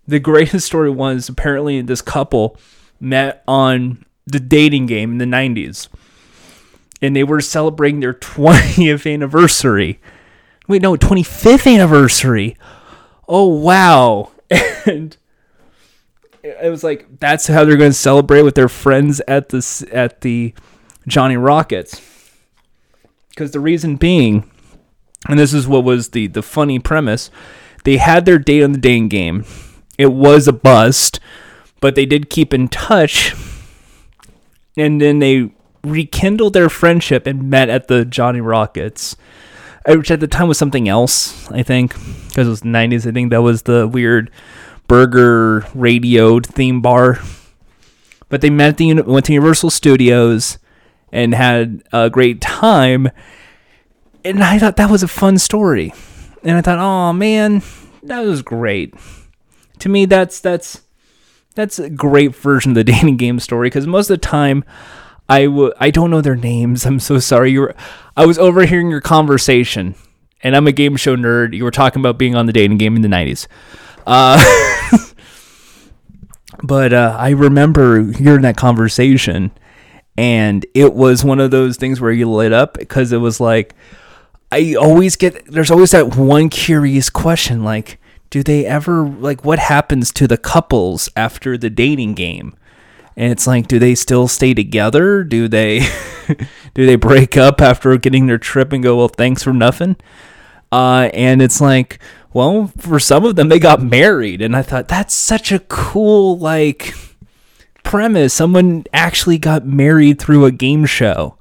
the 0.08 0.20
greatest 0.20 0.66
story 0.68 0.90
was 0.90 1.30
apparently 1.30 1.82
this 1.82 2.02
couple 2.02 2.58
met 3.00 3.44
on 3.48 4.06
the 4.28 4.40
dating 4.40 4.86
game 4.86 5.14
in 5.14 5.18
the 5.18 5.26
90s. 5.26 5.88
And 7.02 7.16
they 7.16 7.24
were 7.24 7.42
celebrating 7.42 8.00
their 8.02 8.14
20th 8.14 9.12
anniversary. 9.12 10.00
Wait, 10.68 10.82
no, 10.82 10.96
25th 10.96 11.72
anniversary. 11.72 12.58
Oh, 13.28 13.48
wow. 13.48 14.32
And 14.88 15.18
it 16.44 16.70
was 16.70 16.84
like 16.84 17.20
that's 17.20 17.48
how 17.48 17.66
they're 17.66 17.76
going 17.76 17.90
to 17.90 17.98
celebrate 17.98 18.44
with 18.44 18.54
their 18.54 18.70
friends 18.70 19.20
at 19.28 19.50
the 19.50 19.90
at 19.92 20.22
the 20.22 20.54
Johnny 21.08 21.38
Rockets. 21.38 22.00
Cuz 23.36 23.50
the 23.50 23.60
reason 23.60 23.96
being 23.96 24.50
and 25.28 25.40
this 25.40 25.54
is 25.54 25.68
what 25.68 25.84
was 25.84 26.10
the 26.10 26.28
the 26.28 26.44
funny 26.44 26.80
premise, 26.80 27.32
they 27.84 27.98
had 27.98 28.26
their 28.26 28.38
date 28.38 28.64
on 28.64 28.74
the 28.74 28.78
dating 28.78 29.10
game. 29.10 29.46
It 29.98 30.12
was 30.12 30.48
a 30.48 30.54
bust, 30.54 31.20
but 31.80 31.96
they 31.96 32.06
did 32.06 32.30
keep 32.30 32.54
in 32.54 32.68
touch. 32.68 33.34
And 34.78 35.02
then 35.02 35.20
they 35.20 35.52
rekindled 35.84 36.54
their 36.54 36.70
friendship 36.70 37.26
and 37.26 37.50
met 37.50 37.70
at 37.70 37.88
the 37.88 38.04
Johnny 38.04 38.42
Rockets, 38.42 39.16
which 39.88 40.12
at 40.12 40.20
the 40.20 40.28
time 40.28 40.48
was 40.48 40.58
something 40.58 40.90
else, 40.90 41.50
I 41.52 41.64
think, 41.64 41.94
because 42.28 42.48
it 42.48 42.50
was 42.50 42.62
the 42.62 42.70
90s. 42.70 43.08
I 43.08 43.12
think 43.12 43.32
that 43.32 43.42
was 43.42 43.64
the 43.64 43.88
weird 43.88 44.32
burger 44.88 45.66
radioed 45.74 46.46
theme 46.46 46.82
bar. 46.82 47.20
But 48.30 48.42
they 48.42 48.50
met 48.50 48.70
at 48.70 48.78
the 48.78 48.94
went 49.02 49.26
to 49.28 49.34
Universal 49.34 49.70
Studios 49.70 50.58
and 51.12 51.34
had 51.34 51.84
a 51.94 52.10
great 52.10 52.42
time. 52.42 53.10
And 54.24 54.44
I 54.44 54.58
thought 54.58 54.78
that 54.78 54.90
was 54.90 55.04
a 55.04 55.08
fun 55.08 55.38
story. 55.38 55.94
And 56.44 56.58
I 56.58 56.62
thought, 56.62 56.80
oh 56.80 57.14
man, 57.14 57.62
that 58.04 58.22
was 58.22 58.42
great. 58.42 58.94
To 59.80 59.90
me, 59.90 60.06
that's 60.06 60.40
that's 60.40 60.82
that's 61.54 61.80
a 61.80 61.90
great 61.90 62.36
version 62.36 62.72
of 62.72 62.76
the 62.76 62.84
dating 62.92 63.18
game 63.18 63.40
story 63.40 63.68
because 63.68 63.88
most 63.88 64.10
of 64.10 64.20
the 64.20 64.26
time 64.26 64.64
I 65.28 65.46
w- 65.46 65.74
I 65.80 65.90
don't 65.90 66.12
know 66.12 66.22
their 66.22 66.36
names. 66.36 66.86
I'm 66.86 67.00
so 67.00 67.20
sorry. 67.20 67.52
You 67.52 67.62
were 67.62 67.76
I 68.16 68.26
was 68.26 68.38
overhearing 68.38 68.90
your 68.90 69.02
conversation, 69.02 69.96
and 70.42 70.56
I'm 70.56 70.68
a 70.68 70.72
game 70.72 70.96
show 70.96 71.16
nerd. 71.16 71.56
You 71.56 71.64
were 71.64 71.72
talking 71.72 72.02
about 72.02 72.18
being 72.18 72.36
on 72.36 72.46
the 72.46 72.54
dating 72.54 72.78
game 72.78 72.96
in 72.96 73.02
the 73.02 73.08
90s. 73.08 73.48
Uh, 74.06 74.42
but 76.64 76.94
uh, 76.94 77.16
I 77.20 77.32
remember 77.32 78.12
hearing 78.12 78.44
that 78.44 78.56
conversation, 78.56 79.52
and 80.18 80.66
it 80.74 80.94
was 80.94 81.24
one 81.24 81.40
of 81.40 81.52
those 81.52 81.78
things 81.78 82.00
where 82.00 82.12
you 82.12 82.30
lit 82.30 82.54
up 82.54 82.78
because 82.78 83.12
it 83.12 83.18
was 83.18 83.40
like 83.40 83.74
I 84.52 84.76
always 84.76 85.16
get 85.16 85.46
there's 85.48 85.72
always 85.72 85.92
that 85.92 86.16
one 86.16 86.50
curious 86.50 87.10
question 87.10 87.64
like 87.64 88.00
do 88.30 88.44
they 88.44 88.66
ever 88.66 89.08
like 89.08 89.44
what 89.44 89.60
happens 89.60 90.12
to 90.14 90.28
the 90.28 90.38
couples 90.38 91.10
after 91.16 91.58
the 91.58 91.70
dating 91.70 92.14
game? 92.14 92.56
And 93.18 93.32
it's 93.32 93.48
like 93.48 93.68
do 93.68 93.80
they 93.80 93.96
still 93.96 94.28
stay 94.28 94.54
together? 94.54 95.24
Do 95.24 95.48
they 95.48 95.80
do 96.74 96.86
they 96.86 96.96
break 96.96 97.38
up 97.38 97.62
after 97.62 97.96
getting 97.98 98.28
their 98.28 98.38
trip 98.38 98.74
and 98.74 98.84
go 98.84 98.98
well 98.98 99.08
thanks 99.08 99.44
for 99.44 99.54
nothing? 99.54 99.96
Uh, 100.72 101.10
and 101.14 101.42
it's 101.42 101.62
like 101.62 102.00
well, 102.36 102.70
for 102.78 103.00
some 103.00 103.24
of 103.24 103.38
them, 103.38 103.48
they 103.48 103.60
got 103.60 103.82
married, 103.82 104.42
and 104.42 104.58
I 104.58 104.62
thought 104.62 104.90
that's 104.90 105.14
such 105.14 105.54
a 105.54 105.60
cool 105.60 106.38
like 106.38 106.94
premise. 107.84 108.34
Someone 108.34 108.84
actually 108.92 109.38
got 109.38 109.66
married 109.66 110.20
through 110.20 110.44
a 110.44 110.52
game 110.52 110.86
show, 110.86 111.38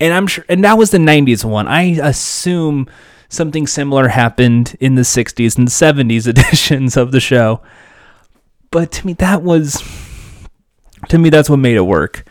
and 0.00 0.14
I'm 0.14 0.26
sure, 0.26 0.46
and 0.48 0.64
that 0.64 0.78
was 0.78 0.92
the 0.92 0.98
'90s 0.98 1.44
one. 1.44 1.68
I 1.68 1.98
assume 2.00 2.88
something 3.28 3.66
similar 3.66 4.08
happened 4.08 4.78
in 4.80 4.94
the 4.94 5.02
'60s 5.02 5.58
and 5.58 5.68
'70s 5.68 6.26
editions 6.26 6.96
of 6.96 7.12
the 7.12 7.20
show. 7.20 7.60
But 8.70 8.92
to 8.92 9.06
me, 9.06 9.12
that 9.12 9.42
was 9.42 9.82
to 11.08 11.18
me 11.18 11.30
that's 11.30 11.50
what 11.50 11.58
made 11.58 11.76
it 11.76 11.82
work. 11.82 12.24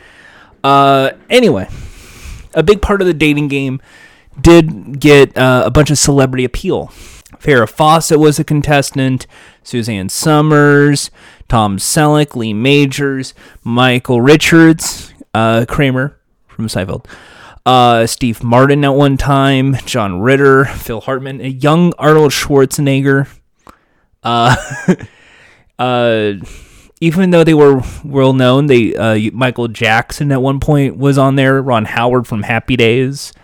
Uh, 0.62 1.12
anyway, 1.28 1.68
a 2.54 2.62
big 2.62 2.80
part 2.80 3.00
of 3.00 3.06
the 3.06 3.14
dating 3.14 3.48
game 3.48 3.80
did 4.40 5.00
get 5.00 5.36
uh, 5.36 5.62
a 5.66 5.70
bunch 5.70 5.90
of 5.90 5.98
celebrity 5.98 6.44
appeal. 6.44 6.88
Farrah 7.38 7.68
Fawcett 7.68 8.18
was 8.18 8.38
a 8.38 8.44
contestant, 8.44 9.26
Suzanne 9.62 10.08
Somers, 10.08 11.10
Tom 11.48 11.76
Selleck, 11.76 12.34
Lee 12.34 12.54
Majors, 12.54 13.34
Michael 13.62 14.20
Richards, 14.20 15.12
uh, 15.34 15.66
Kramer 15.68 16.18
from 16.46 16.68
Seinfeld, 16.68 17.06
uh, 17.66 18.06
Steve 18.06 18.42
Martin 18.42 18.84
at 18.84 18.94
one 18.94 19.16
time, 19.16 19.76
John 19.84 20.20
Ritter, 20.20 20.64
Phil 20.64 21.02
Hartman, 21.02 21.40
a 21.40 21.48
young 21.48 21.92
Arnold 21.98 22.32
Schwarzenegger. 22.32 23.28
Uh, 24.22 24.56
uh, 25.78 26.32
even 27.04 27.28
though 27.28 27.44
they 27.44 27.52
were 27.52 27.82
well 28.02 28.32
known, 28.32 28.66
they 28.66 28.96
uh, 28.96 29.30
Michael 29.34 29.68
Jackson 29.68 30.32
at 30.32 30.40
one 30.40 30.58
point 30.58 30.96
was 30.96 31.18
on 31.18 31.36
there. 31.36 31.60
Ron 31.60 31.84
Howard 31.84 32.26
from 32.26 32.44
Happy 32.44 32.76
Days, 32.76 33.34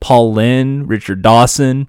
Paul 0.00 0.34
Lynde, 0.34 0.86
Richard 0.86 1.22
Dawson. 1.22 1.88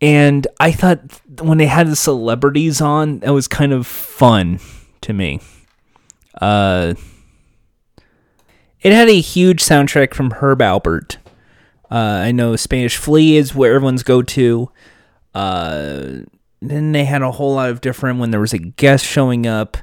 And 0.00 0.46
I 0.60 0.70
thought 0.70 1.00
when 1.40 1.58
they 1.58 1.66
had 1.66 1.88
the 1.88 1.96
celebrities 1.96 2.80
on, 2.80 3.18
that 3.20 3.32
was 3.32 3.48
kind 3.48 3.72
of 3.72 3.84
fun 3.84 4.60
to 5.00 5.12
me. 5.12 5.40
Uh, 6.40 6.94
it 8.80 8.92
had 8.92 9.08
a 9.08 9.20
huge 9.20 9.60
soundtrack 9.60 10.14
from 10.14 10.30
Herb 10.30 10.60
Alpert. 10.60 11.16
Uh, 11.90 12.22
I 12.22 12.30
know 12.30 12.54
Spanish 12.54 12.96
Flea 12.96 13.38
is 13.38 13.56
where 13.56 13.74
everyone's 13.74 14.04
go 14.04 14.22
to. 14.22 14.70
Uh, 15.34 16.20
then 16.60 16.92
they 16.92 17.06
had 17.06 17.22
a 17.22 17.32
whole 17.32 17.54
lot 17.56 17.70
of 17.70 17.80
different 17.80 18.20
when 18.20 18.30
there 18.30 18.40
was 18.40 18.52
a 18.52 18.58
guest 18.58 19.04
showing 19.04 19.48
up. 19.48 19.78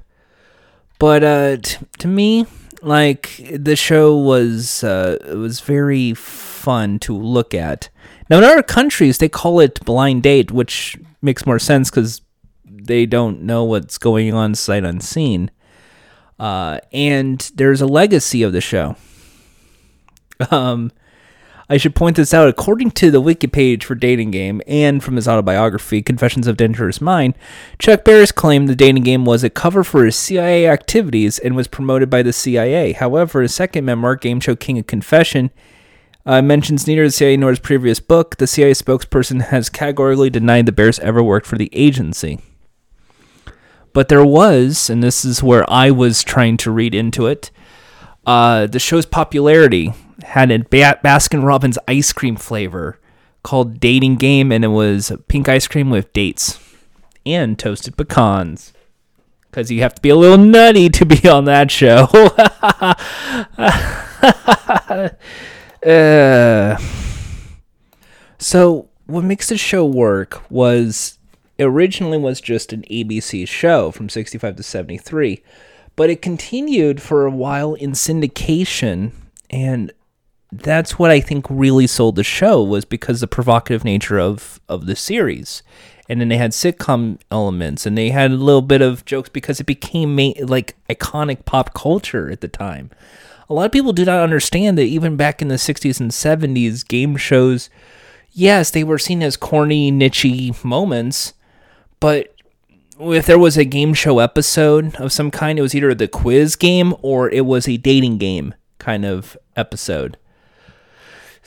But 1.00 1.24
uh, 1.24 1.58
t- 1.58 1.78
to 2.00 2.08
me, 2.08 2.46
like 2.82 3.42
the 3.52 3.76
show 3.76 4.16
was 4.16 4.84
uh, 4.84 5.18
was 5.36 5.62
very 5.62 6.14
fun 6.14 7.00
to 7.00 7.16
look 7.18 7.54
at. 7.54 7.90
Now, 8.30 8.38
in 8.38 8.44
other 8.44 8.62
countries, 8.62 9.18
they 9.18 9.30
call 9.30 9.60
it 9.60 9.84
blind 9.86 10.24
date, 10.24 10.52
which 10.52 10.98
makes 11.22 11.46
more 11.46 11.58
sense 11.58 11.90
because 11.90 12.22
they 12.66 13.06
don't 13.06 13.42
know 13.42 13.64
what's 13.64 13.98
going 13.98 14.34
on 14.34 14.56
sight 14.56 14.84
unseen. 14.84 15.52
Uh, 16.38 16.80
and 16.94 17.52
there's 17.56 17.82
a 17.82 17.88
legacy 17.88 18.44
of 18.44 18.54
the 18.54 18.62
show. 18.62 18.96
Um, 20.52 20.94
I 21.72 21.78
should 21.78 21.94
point 21.94 22.16
this 22.16 22.34
out. 22.34 22.50
According 22.50 22.92
to 22.92 23.12
the 23.12 23.22
wiki 23.22 23.46
page 23.46 23.86
for 23.86 23.94
Dating 23.94 24.32
Game 24.32 24.60
and 24.66 25.04
from 25.04 25.16
his 25.16 25.28
autobiography, 25.28 26.02
Confessions 26.02 26.48
of 26.48 26.58
Dangerous 26.58 27.00
Mind, 27.00 27.36
Chuck 27.78 28.04
Barris 28.04 28.32
claimed 28.32 28.68
the 28.68 28.76
Dating 28.76 29.04
Game 29.04 29.24
was 29.24 29.44
a 29.44 29.52
cover 29.52 29.84
for 29.84 30.04
his 30.04 30.16
CIA 30.16 30.68
activities 30.68 31.38
and 31.38 31.56
was 31.56 31.68
promoted 31.68 32.10
by 32.10 32.24
the 32.24 32.34
CIA. 32.34 32.94
However, 32.94 33.44
his 33.44 33.54
second 33.54 33.86
memoir, 33.86 34.16
Game 34.16 34.40
Show 34.40 34.56
King 34.56 34.80
of 34.80 34.88
Confession, 34.88 35.52
uh, 36.26 36.42
mentions 36.42 36.88
neither 36.88 37.04
the 37.04 37.12
CIA 37.12 37.38
nor 37.38 37.52
his 37.52 37.60
previous 37.60 38.00
book. 38.00 38.38
The 38.38 38.48
CIA 38.48 38.72
spokesperson 38.72 39.42
has 39.44 39.70
categorically 39.70 40.32
denied 40.32 40.66
that 40.66 40.72
Barris 40.72 40.98
ever 41.00 41.22
worked 41.22 41.46
for 41.46 41.58
the 41.58 41.70
agency. 41.72 42.40
But 43.94 44.10
there 44.10 44.26
was, 44.26 44.90
and 44.90 45.04
this 45.04 45.24
is 45.24 45.44
where 45.44 45.70
I 45.70 45.92
was 45.92 46.24
trying 46.24 46.58
to 46.58 46.72
read 46.72 46.96
into 46.96 47.28
it, 47.28 47.52
uh, 48.26 48.66
the 48.66 48.80
show's 48.80 49.06
popularity 49.06 49.94
had 50.24 50.52
a 50.52 50.60
Baskin 50.60 51.44
Robbins 51.44 51.78
ice 51.88 52.14
cream 52.14 52.36
flavor 52.36 53.00
called 53.44 53.80
Dating 53.80 54.16
Game, 54.16 54.52
and 54.52 54.64
it 54.64 54.70
was 54.70 55.12
pink 55.28 55.50
ice 55.50 55.68
cream 55.68 55.90
with 55.90 56.14
dates 56.14 56.60
and 57.26 57.58
toasted 57.58 57.98
pecans. 57.98 58.74
Because 59.50 59.72
you 59.72 59.82
have 59.82 59.96
to 59.96 60.02
be 60.02 60.10
a 60.10 60.16
little 60.16 60.38
nutty 60.38 60.90
to 60.90 61.06
be 61.06 61.28
on 61.28 61.46
that 61.46 61.72
show. 61.72 62.08
Uh, 65.82 66.78
so 68.38 68.90
what 69.06 69.24
makes 69.24 69.48
the 69.48 69.58
show 69.58 69.86
work 69.86 70.44
was 70.52 71.18
originally 71.58 72.18
was 72.18 72.42
just 72.42 72.74
an 72.74 72.84
ABC 72.92 73.48
show 73.48 73.90
from 73.92 74.10
65 74.10 74.58
to 74.58 74.64
73, 74.64 75.42
but 75.96 76.10
it 76.10 76.22
continued 76.22 77.02
for 77.02 77.26
a 77.26 77.32
while 77.32 77.76
in 77.76 77.92
syndication 77.92 79.14
and 79.50 79.94
that's 80.52 80.98
what 80.98 81.12
I 81.12 81.20
think 81.20 81.46
really 81.50 81.88
sold 81.88 82.16
the 82.16 82.24
show 82.24 82.64
was 82.64 82.86
because 82.86 83.22
the 83.22 83.28
provocative 83.28 83.84
nature 83.84 84.20
of 84.20 84.60
of 84.68 84.86
the 84.86 84.96
series. 84.96 85.64
And 86.08 86.20
then 86.20 86.30
they 86.30 86.38
had 86.38 86.52
sitcom 86.52 87.20
elements 87.30 87.86
and 87.86 87.96
they 87.96 88.10
had 88.10 88.32
a 88.32 88.36
little 88.36 88.64
bit 88.64 88.82
of 88.82 89.06
jokes 89.06 89.30
because 89.30 89.60
it 89.60 89.66
became 89.66 90.16
ma- 90.16 90.32
like 90.42 90.76
iconic 90.90 91.46
pop 91.46 91.76
culture 91.76 92.32
at 92.32 92.42
the 92.42 92.48
time 92.48 92.90
a 93.50 93.54
lot 93.54 93.66
of 93.66 93.72
people 93.72 93.94
do 93.94 94.06
not 94.06 94.22
understand 94.22 94.78
that 94.78 94.84
even 94.84 95.18
back 95.18 95.42
in 95.42 95.48
the 95.48 95.56
60s 95.56 96.00
and 96.00 96.12
70s, 96.12 96.88
game 96.88 97.18
shows, 97.18 97.70
yes, 98.32 98.70
they 98.70 98.84
were 98.84 99.00
seen 99.00 99.24
as 99.24 99.36
corny, 99.36 99.92
nichey 99.92 100.64
moments, 100.64 101.34
but 102.00 102.34
if 103.00 103.26
there 103.26 103.40
was 103.40 103.58
a 103.58 103.66
game 103.66 103.94
show 103.94 104.20
episode 104.20 104.96
of 104.98 105.12
some 105.12 105.32
kind, 105.32 105.58
it 105.58 105.64
was 105.64 105.74
either 105.74 105.96
the 105.96 106.08
quiz 106.08 106.56
game 106.56 106.94
or 107.02 107.30
it 107.30 107.46
was 107.46 107.68
a 107.68 107.78
dating 107.78 108.18
game 108.18 108.54
kind 108.78 109.04
of 109.04 109.36
episode. 109.56 110.18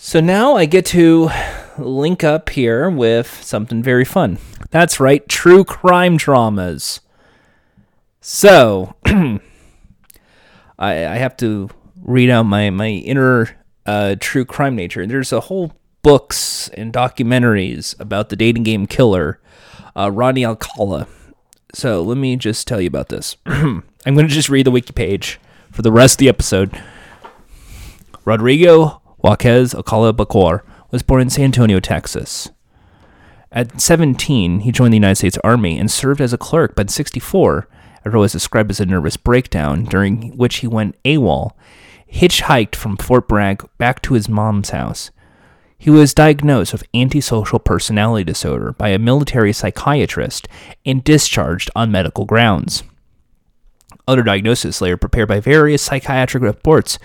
So 0.05 0.19
now 0.19 0.57
I 0.57 0.65
get 0.65 0.85
to 0.87 1.31
link 1.79 2.25
up 2.25 2.49
here 2.49 2.91
with 2.91 3.41
something 3.45 3.85
very 3.85 4.05
fun. 4.05 4.39
That's 4.71 4.99
right, 4.99 5.27
true 5.29 5.63
crime 5.63 6.17
dramas. 6.17 7.01
So, 8.21 8.97
I, 9.07 9.39
I 10.81 11.17
have 11.19 11.37
to 11.37 11.71
read 12.03 12.31
out 12.31 12.47
my, 12.47 12.69
my 12.71 12.89
inner 12.89 13.57
uh, 13.87 14.17
true 14.19 14.45
crime 14.45 14.75
nature. 14.75 15.07
There's 15.07 15.33
a 15.33 15.39
whole 15.39 15.73
books 16.03 16.69
and 16.71 16.93
documentaries 16.93 17.99
about 18.01 18.29
the 18.29 18.37
dating 18.37 18.65
game 18.65 18.89
killer, 18.89 19.39
uh, 19.97 20.11
Rodney 20.11 20.45
Alcala. 20.45 21.07
So 21.75 22.03
let 22.03 22.19
me 22.19 22.35
just 22.35 22.67
tell 22.67 22.81
you 22.81 22.89
about 22.89 23.09
this. 23.09 23.37
I'm 23.47 23.85
going 24.05 24.27
to 24.27 24.35
just 24.35 24.49
read 24.49 24.67
the 24.67 24.73
wiki 24.73 24.93
page 24.93 25.39
for 25.71 25.83
the 25.83 25.93
rest 25.93 26.15
of 26.15 26.19
the 26.19 26.29
episode. 26.29 26.77
Rodrigo 28.25 29.02
Joaquez 29.23 29.75
Alcala 29.75 30.13
Buquor 30.13 30.63
was 30.91 31.03
born 31.03 31.23
in 31.23 31.31
San 31.31 31.47
Antonio, 31.47 31.81
Texas. 31.81 32.51
At 33.53 33.81
17, 33.81 34.61
he 34.61 34.73
joined 34.73 34.93
the 34.93 34.99
United 34.99 35.17
States 35.17 35.39
Army 35.45 35.79
and 35.79 35.91
served 35.91 36.21
as 36.21 36.33
a 36.33 36.39
clerk, 36.39 36.75
but 36.75 36.87
at 36.87 36.91
64, 36.91 37.69
after 38.05 38.19
was 38.19 38.33
described 38.33 38.71
as 38.71 38.81
a 38.81 38.87
nervous 38.87 39.17
breakdown, 39.17 39.85
during 39.85 40.37
which 40.37 40.57
he 40.57 40.67
went 40.67 40.97
AWOL, 41.05 41.53
hitchhiked 42.13 42.75
from 42.75 42.97
Fort 42.97 43.29
Bragg 43.29 43.65
back 43.79 44.03
to 44.03 44.15
his 44.15 44.29
mom's 44.29 44.71
house. 44.71 45.11
He 45.79 45.91
was 45.91 46.15
diagnosed 46.15 46.73
with 46.73 46.85
antisocial 46.95 47.59
personality 47.59 48.25
disorder 48.25 48.73
by 48.73 48.89
a 48.89 48.99
military 48.99 49.53
psychiatrist 49.53 50.49
and 50.87 51.03
discharged 51.03 51.71
on 51.75 51.91
medical 51.91 52.25
grounds. 52.25 52.83
Other 54.07 54.23
diagnoses 54.23 54.81
later 54.81 54.97
prepared 54.97 55.29
by 55.29 55.41
various 55.41 55.83
psychiatric 55.83 56.43
reports 56.43 56.99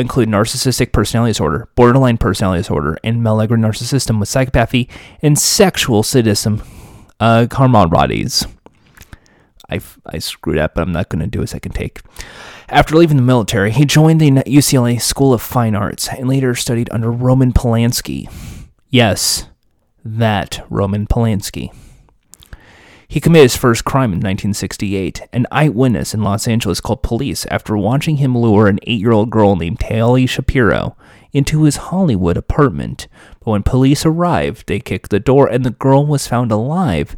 include 0.00 0.28
narcissistic 0.28 0.92
personality 0.92 1.30
disorder, 1.30 1.68
borderline 1.74 2.18
personality 2.18 2.60
disorder, 2.60 2.98
and 3.04 3.22
malignant 3.22 3.62
narcissism 3.64 4.20
with 4.20 4.28
psychopathy 4.28 4.88
and 5.22 5.38
sexual 5.38 6.02
sadism 6.02 6.62
uh, 7.20 7.46
camaraderies. 7.48 8.50
I, 9.70 9.80
I 10.06 10.18
screwed 10.18 10.58
up, 10.58 10.74
but 10.74 10.82
I'm 10.82 10.92
not 10.92 11.08
going 11.08 11.20
to 11.20 11.26
do 11.26 11.42
a 11.42 11.46
second 11.46 11.72
take. 11.72 12.00
After 12.68 12.96
leaving 12.96 13.16
the 13.16 13.22
military, 13.22 13.70
he 13.70 13.84
joined 13.84 14.20
the 14.20 14.30
UCLA 14.30 15.00
School 15.00 15.32
of 15.32 15.42
Fine 15.42 15.74
Arts 15.74 16.08
and 16.08 16.28
later 16.28 16.54
studied 16.54 16.88
under 16.90 17.10
Roman 17.10 17.52
Polanski. 17.52 18.30
Yes, 18.90 19.48
that 20.04 20.64
Roman 20.68 21.06
Polanski. 21.06 21.72
He 23.14 23.20
committed 23.20 23.44
his 23.44 23.56
first 23.56 23.84
crime 23.84 24.10
in 24.10 24.18
1968. 24.18 25.28
An 25.32 25.46
eyewitness 25.52 26.14
in 26.14 26.24
Los 26.24 26.48
Angeles 26.48 26.80
called 26.80 27.04
police 27.04 27.46
after 27.46 27.76
watching 27.76 28.16
him 28.16 28.36
lure 28.36 28.66
an 28.66 28.80
eight 28.88 28.98
year 28.98 29.12
old 29.12 29.30
girl 29.30 29.54
named 29.54 29.78
Tali 29.78 30.26
Shapiro 30.26 30.96
into 31.32 31.62
his 31.62 31.76
Hollywood 31.76 32.36
apartment. 32.36 33.06
But 33.38 33.52
when 33.52 33.62
police 33.62 34.04
arrived, 34.04 34.66
they 34.66 34.80
kicked 34.80 35.10
the 35.10 35.20
door 35.20 35.46
and 35.46 35.64
the 35.64 35.70
girl 35.70 36.04
was 36.04 36.26
found 36.26 36.50
alive, 36.50 37.16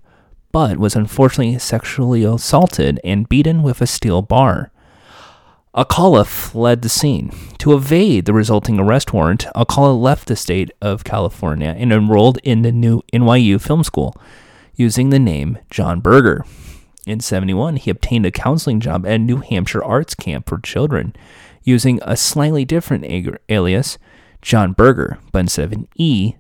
but 0.52 0.76
was 0.76 0.94
unfortunately 0.94 1.58
sexually 1.58 2.24
assaulted 2.24 3.00
and 3.02 3.26
beaten 3.26 3.62
with 3.62 3.80
a 3.80 3.86
steel 3.86 4.20
bar. 4.20 4.70
Alcala 5.74 6.26
fled 6.26 6.82
the 6.82 6.90
scene. 6.90 7.32
To 7.60 7.72
evade 7.72 8.26
the 8.26 8.34
resulting 8.34 8.78
arrest 8.78 9.14
warrant, 9.14 9.46
Alcala 9.56 9.94
left 9.94 10.28
the 10.28 10.36
state 10.36 10.70
of 10.82 11.04
California 11.04 11.74
and 11.74 11.90
enrolled 11.90 12.36
in 12.42 12.60
the 12.60 12.72
new 12.72 13.00
NYU 13.14 13.58
Film 13.58 13.82
School 13.82 14.14
using 14.76 15.10
the 15.10 15.18
name 15.18 15.58
John 15.70 16.00
Berger. 16.00 16.44
In 17.06 17.20
71, 17.20 17.76
he 17.76 17.90
obtained 17.90 18.26
a 18.26 18.30
counseling 18.30 18.80
job 18.80 19.06
at 19.06 19.20
New 19.20 19.38
Hampshire 19.38 19.82
Arts 19.82 20.14
Camp 20.14 20.48
for 20.48 20.58
Children 20.58 21.14
using 21.62 21.98
a 22.02 22.16
slightly 22.16 22.64
different 22.64 23.04
alias, 23.48 23.98
John 24.42 24.72
Berger, 24.72 25.18
but 25.32 25.40
instead 25.40 25.64
of 25.64 25.72
an 25.72 25.88
E, 25.96 26.34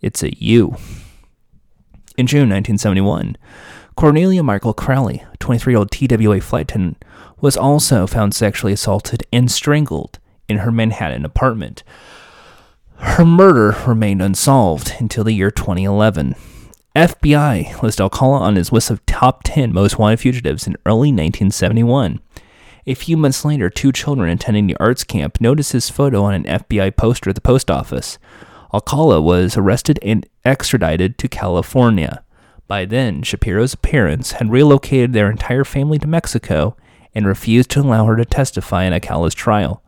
it's 0.00 0.22
a 0.22 0.36
U. 0.42 0.76
In 2.16 2.26
June 2.26 2.48
1971, 2.48 3.36
Cornelia 3.96 4.42
Michael 4.42 4.74
Crowley, 4.74 5.24
23 5.40 5.72
year 5.72 5.78
old 5.78 5.90
TWA 5.90 6.40
flight 6.40 6.70
attendant, 6.70 7.04
was 7.40 7.56
also 7.56 8.06
found 8.06 8.34
sexually 8.34 8.72
assaulted 8.72 9.24
and 9.32 9.50
strangled 9.50 10.18
in 10.48 10.58
her 10.58 10.72
Manhattan 10.72 11.24
apartment. 11.24 11.82
Her 12.96 13.24
murder 13.24 13.76
remained 13.86 14.22
unsolved 14.22 14.94
until 14.98 15.24
the 15.24 15.32
year 15.32 15.50
2011. 15.50 16.34
FBI 16.96 17.82
listed 17.82 18.00
Alcala 18.00 18.38
on 18.38 18.56
his 18.56 18.72
list 18.72 18.90
of 18.90 19.04
top 19.04 19.42
10 19.44 19.72
most 19.72 19.98
wanted 19.98 20.20
fugitives 20.20 20.66
in 20.66 20.76
early 20.86 21.10
1971. 21.10 22.20
A 22.86 22.94
few 22.94 23.16
months 23.16 23.44
later, 23.44 23.68
two 23.68 23.92
children 23.92 24.30
attending 24.30 24.66
the 24.66 24.76
arts 24.80 25.04
camp 25.04 25.40
noticed 25.40 25.72
his 25.72 25.90
photo 25.90 26.22
on 26.24 26.34
an 26.34 26.44
FBI 26.44 26.96
poster 26.96 27.28
at 27.28 27.34
the 27.34 27.42
post 27.42 27.70
office. 27.70 28.18
Alcala 28.72 29.20
was 29.20 29.56
arrested 29.56 29.98
and 30.02 30.26
extradited 30.46 31.18
to 31.18 31.28
California. 31.28 32.24
By 32.66 32.86
then, 32.86 33.22
Shapiro's 33.22 33.74
parents 33.74 34.32
had 34.32 34.50
relocated 34.50 35.12
their 35.12 35.30
entire 35.30 35.64
family 35.64 35.98
to 35.98 36.06
Mexico 36.06 36.74
and 37.14 37.26
refused 37.26 37.70
to 37.72 37.80
allow 37.80 38.06
her 38.06 38.16
to 38.16 38.24
testify 38.24 38.84
in 38.84 38.94
Alcala's 38.94 39.34
trial. 39.34 39.82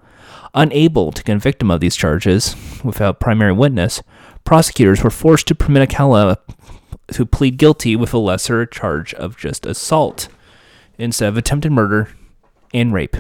Unable 0.53 1.13
to 1.13 1.23
convict 1.23 1.63
him 1.63 1.71
of 1.71 1.81
these 1.81 1.97
charges 1.97 2.57
without 2.85 3.21
primary 3.21 3.53
witness, 3.53 4.03
prosecutors 4.45 5.03
were 5.03 5.11
forced 5.11 5.47
to 5.47 5.55
permit 5.55 5.83
Alcala 5.83 6.39
to 7.13 7.27
plead 7.27 7.57
guilty 7.57 7.97
with 7.97 8.13
a 8.15 8.19
lesser 8.19 8.67
charge 8.67 9.15
of 9.15 9.37
just 9.37 9.67
assault 9.67 10.29
instead 10.99 11.29
of 11.29 11.37
attempted 11.37 11.73
murder 11.73 12.11
and 12.73 12.93
rape. 12.93 13.17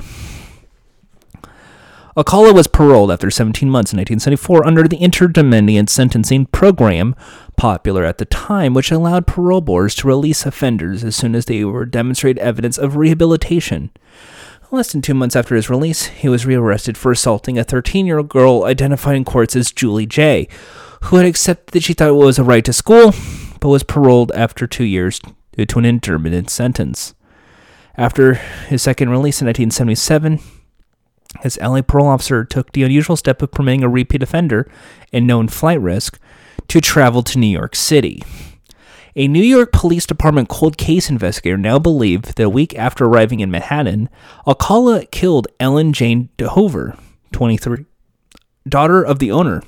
Alcala 2.16 2.53
was 2.53 2.66
paroled 2.66 3.11
after 3.11 3.31
17 3.31 3.70
months 3.70 3.92
in 3.92 3.96
1974 3.98 4.66
under 4.66 4.87
the 4.87 4.96
intermediate 4.96 5.88
sentencing 5.88 6.46
program, 6.46 7.14
popular 7.57 8.05
at 8.05 8.18
the 8.18 8.24
time, 8.24 8.74
which 8.74 8.90
allowed 8.90 9.26
parole 9.26 9.61
boards 9.61 9.94
to 9.94 10.09
release 10.09 10.44
offenders 10.44 11.05
as 11.05 11.14
soon 11.14 11.35
as 11.35 11.44
they 11.44 11.64
were 11.64 11.87
demonstrated 11.87 12.42
evidence 12.42 12.79
of 12.79 12.96
rehabilitation. 12.96 13.90
Less 14.72 14.92
than 14.92 15.03
two 15.03 15.14
months 15.14 15.35
after 15.35 15.57
his 15.57 15.70
release, 15.70 16.07
he 16.07 16.29
was 16.29 16.46
rearrested 16.46 16.98
for 16.98 17.12
assaulting 17.12 17.59
a 17.59 17.64
13 17.64 18.07
year 18.07 18.18
old 18.18 18.29
girl 18.29 18.64
identified 18.64 19.16
in 19.16 19.24
courts 19.24 19.57
as 19.57 19.72
Julie 19.72 20.07
J., 20.07 20.48
who 21.05 21.16
had 21.16 21.26
accepted 21.26 21.72
that 21.72 21.83
she 21.83 21.94
thought 21.94 22.09
it 22.09 22.12
was 22.12 22.38
a 22.38 22.44
right 22.44 22.64
to 22.64 22.72
school, 22.72 23.14
but 23.61 23.68
was 23.68 23.83
paroled 23.83 24.33
after 24.33 24.66
two 24.66 24.85
years 24.85 25.20
due 25.57 25.66
to 25.66 25.79
an 25.79 25.85
intermittent 25.85 26.51
sentence. 26.51 27.14
After 27.96 28.35
his 28.35 28.83
second 28.83 29.11
release 29.11 29.40
in 29.40 29.46
1977, 29.46 30.40
his 31.42 31.59
LA 31.61 31.83
parole 31.83 32.09
officer 32.09 32.44
took 32.44 32.73
the 32.73 32.83
unusual 32.83 33.16
step 33.16 33.42
of 33.42 33.53
permitting 33.53 33.85
a 33.85 33.88
repeat 33.88 34.23
offender 34.23 34.70
and 35.12 35.27
known 35.27 35.49
flight 35.49 35.81
risk 35.81 36.18
to 36.68 36.81
travel 36.81 37.23
to 37.23 37.38
New 37.38 37.46
York 37.46 37.77
City. 37.77 38.23
A 39.16 39.27
New 39.27 39.42
York 39.42 39.73
Police 39.73 40.07
Department 40.07 40.49
cold 40.49 40.77
case 40.77 41.11
investigator 41.11 41.57
now 41.57 41.79
believed 41.79 42.37
that 42.37 42.44
a 42.44 42.49
week 42.49 42.79
after 42.79 43.05
arriving 43.05 43.40
in 43.40 43.51
Manhattan, 43.51 44.09
Alcala 44.46 45.05
killed 45.07 45.49
Ellen 45.59 45.92
Jane 45.92 46.29
DeHoover, 46.38 46.96
23, 47.33 47.87
daughter 48.68 49.03
of 49.05 49.18
the 49.18 49.33
owner 49.33 49.62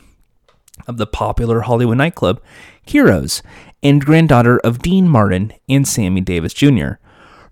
of 0.86 0.96
the 0.96 1.06
popular 1.06 1.62
Hollywood 1.62 1.98
nightclub 1.98 2.40
Ciro's, 2.86 3.42
and 3.82 4.04
granddaughter 4.04 4.58
of 4.58 4.80
Dean 4.80 5.08
Martin 5.08 5.52
and 5.68 5.86
Sammy 5.86 6.20
Davis 6.20 6.54
Jr. 6.54 6.92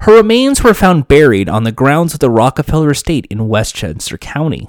Her 0.01 0.17
remains 0.17 0.63
were 0.63 0.75
found 0.75 1.09
buried 1.09 1.49
on 1.49 1.65
the 1.65 1.73
grounds 1.73 2.15
of 2.15 2.21
the 2.21 2.31
Rockefeller 2.31 2.91
Estate 2.91 3.27
in 3.31 3.49
Westchester 3.49 4.17
County. 4.17 4.69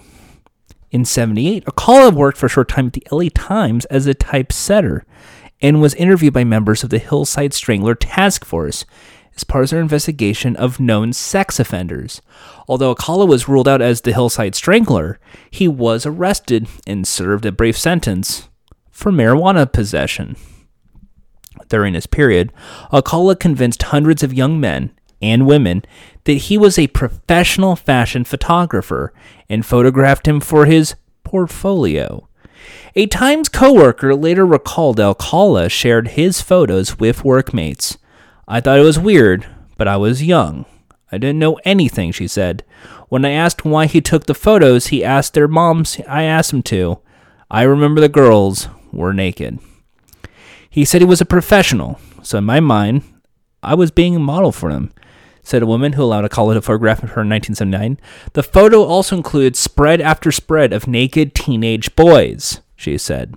In 0.92 1.06
78, 1.06 1.64
Alcala 1.68 2.12
worked 2.12 2.38
for 2.38 2.48
a 2.48 2.50
short 2.50 2.68
time 2.68 2.88
at 2.88 2.94
the 2.94 3.08
LA 3.12 3.30
Times 3.34 3.86
as 3.86 4.08
a 4.08 4.14
typesetter 4.14 5.06
and 5.62 5.82
was 5.82 5.94
interviewed 5.96 6.34
by 6.34 6.44
members 6.44 6.84
of 6.84 6.90
the 6.90 7.00
Hillside 7.00 7.54
Strangler 7.54 7.96
Task 7.96 8.44
Force 8.44 8.84
as 9.36 9.46
part 9.46 9.64
of 9.64 9.70
their 9.70 9.80
investigation 9.80 10.56
of 10.58 10.82
known 10.82 11.14
sex 11.14 11.60
offenders. 11.60 12.22
Although 12.68 12.90
Alcala 12.90 13.26
was 13.26 13.48
ruled 13.48 13.68
out 13.68 13.82
as 13.82 14.02
the 14.02 14.12
Hillside 14.12 14.56
Strangler, 14.56 15.20
he 15.50 15.68
was 15.68 16.06
arrested 16.06 16.68
and 16.86 17.08
served 17.08 17.46
a 17.46 17.52
brief 17.54 17.78
sentence 17.78 18.50
for 18.90 19.12
marijuana 19.12 19.72
possession. 19.72 20.36
During 21.70 21.94
this 21.94 22.06
period, 22.06 22.52
Alcala 22.94 23.36
convinced 23.36 23.84
hundreds 23.84 24.24
of 24.24 24.34
young 24.34 24.60
men 24.60 24.92
and 25.22 25.46
women 25.46 25.84
that 26.24 26.34
he 26.34 26.58
was 26.58 26.78
a 26.78 26.88
professional 26.88 27.76
fashion 27.76 28.24
photographer 28.24 29.14
and 29.50 29.66
photographed 29.66 30.28
him 30.28 30.40
for 30.40 30.66
his 30.66 30.96
portfolio. 31.24 32.28
A 32.96 33.08
Times 33.08 33.50
coworker 33.50 34.16
later 34.16 34.46
recalled 34.46 35.00
Alcala 35.00 35.70
shared 35.70 36.10
his 36.10 36.42
photos 36.42 37.00
with 37.00 37.24
workmates. 37.24 37.98
I 38.48 38.60
thought 38.60 38.80
it 38.80 38.84
was 38.84 39.00
weird, 39.00 39.48
but 39.78 39.88
I 39.88 39.98
was 39.98 40.24
young. 40.24 40.66
I 41.12 41.18
didn't 41.18 41.40
know 41.40 41.60
anything, 41.66 42.12
she 42.12 42.28
said. 42.28 42.64
When 43.10 43.26
I 43.26 43.32
asked 43.32 43.66
why 43.66 43.86
he 43.86 44.02
took 44.02 44.26
the 44.26 44.34
photos, 44.34 44.88
he 44.88 45.04
asked 45.04 45.34
their 45.34 45.48
moms 45.48 46.00
I 46.08 46.24
asked 46.24 46.54
him 46.54 46.64
to. 46.64 47.00
I 47.50 47.64
remember 47.64 48.00
the 48.00 48.10
girls 48.10 48.70
were 48.92 49.14
naked. 49.14 49.60
He 50.72 50.86
said 50.86 51.02
he 51.02 51.06
was 51.06 51.22
a 51.22 51.26
professional, 51.26 52.00
so 52.24 52.40
in 52.40 52.46
my 52.46 52.60
mind, 52.60 53.04
I 53.62 53.76
was 53.76 53.92
being 53.92 54.16
a 54.16 54.20
model 54.20 54.52
for 54.52 54.72
him 54.72 54.92
said 55.44 55.62
a 55.62 55.68
woman 55.68 55.94
who 55.94 56.04
allowed 56.04 56.24
Alcala 56.24 56.54
to 56.54 56.62
photograph 56.62 57.00
her 57.00 57.22
in 57.22 57.30
1979. 57.30 58.00
The 58.34 58.44
photo 58.44 58.84
also 58.84 59.18
includes 59.18 59.60
spread 59.60 60.02
after 60.02 60.32
spread 60.32 60.74
of 60.74 60.88
naked 60.88 61.34
teenage 61.34 61.96
boys, 61.96 62.62
she 62.76 62.98
said. 62.98 63.36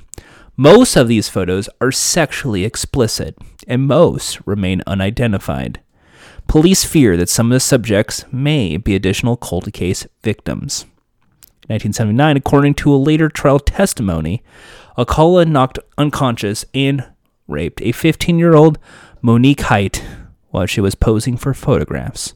Most 0.57 0.97
of 0.97 1.09
these 1.09 1.29
photos 1.29 1.69
are 1.81 1.91
sexually 1.91 2.65
explicit, 2.65 3.37
and 3.67 3.87
most 3.87 4.39
remain 4.47 4.83
unidentified. 4.87 5.81
Police 6.47 6.85
fear 6.85 7.17
that 7.17 7.29
some 7.29 7.51
of 7.51 7.57
the 7.57 7.61
subjects 7.61 8.25
may 8.31 8.77
be 8.77 8.95
additional 8.95 9.37
cold 9.37 9.73
case 9.73 10.07
victims. 10.23 10.83
In 11.69 11.75
1979, 11.75 12.37
according 12.37 12.75
to 12.75 12.95
a 12.95 12.97
later 12.97 13.31
trial 13.31 13.59
testimony, 13.59 14.43
Alcala 14.99 15.47
knocked 15.47 15.79
unconscious 15.97 16.65
and 16.75 17.05
raped 17.47 17.81
a 17.83 17.93
15 17.93 18.39
year 18.39 18.55
old 18.55 18.79
Monique 19.23 19.63
Height 19.63 20.05
while 20.51 20.67
she 20.67 20.81
was 20.81 20.95
posing 20.95 21.37
for 21.37 21.55
photographs. 21.55 22.35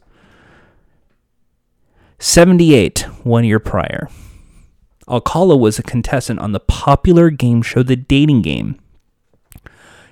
78, 2.19 3.01
one 3.23 3.45
year 3.45 3.61
prior. 3.61 4.09
Alcala 5.09 5.57
was 5.57 5.79
a 5.79 5.85
contestant 5.85 6.41
on 6.41 6.53
the 6.53 6.61
popular 6.61 7.31
game 7.31 7.63
show 7.63 7.83
The 7.83 7.97
Dating 7.97 8.43
Game. 8.43 8.79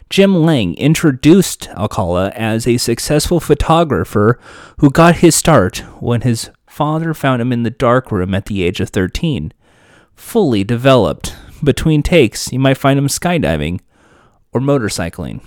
Jim 0.09 0.37
Lange 0.37 0.75
introduced 0.75 1.69
Alcala 1.71 2.31
as 2.31 2.67
a 2.67 2.77
successful 2.77 3.41
photographer 3.41 4.39
who 4.79 4.89
got 4.89 5.17
his 5.17 5.35
start 5.35 5.79
when 6.01 6.21
his 6.21 6.51
father 6.69 7.13
found 7.13 7.43
him 7.43 7.53
in 7.53 7.65
the 7.65 7.71
darkroom 7.71 8.33
at 8.35 8.47
the 8.47 8.63
age 8.63 8.79
of 8.81 8.91
13. 8.91 9.53
Fully 10.15 10.63
developed. 10.63 11.35
Between 11.65 12.03
takes, 12.03 12.53
you 12.53 12.61
might 12.61 12.79
find 12.79 12.99
him 12.99 13.09
skydiving 13.09 13.81
or 14.57 14.61
motorcycling. 14.61 15.41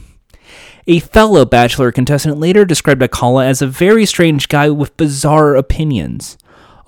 A 0.88 1.00
fellow 1.00 1.46
Bachelor 1.46 1.92
contestant 1.92 2.38
later 2.38 2.66
described 2.66 3.02
Alcala 3.02 3.46
as 3.46 3.62
a 3.62 3.68
very 3.68 4.06
strange 4.06 4.48
guy 4.48 4.70
with 4.70 4.98
bizarre 4.98 5.56
opinions. 5.56 6.38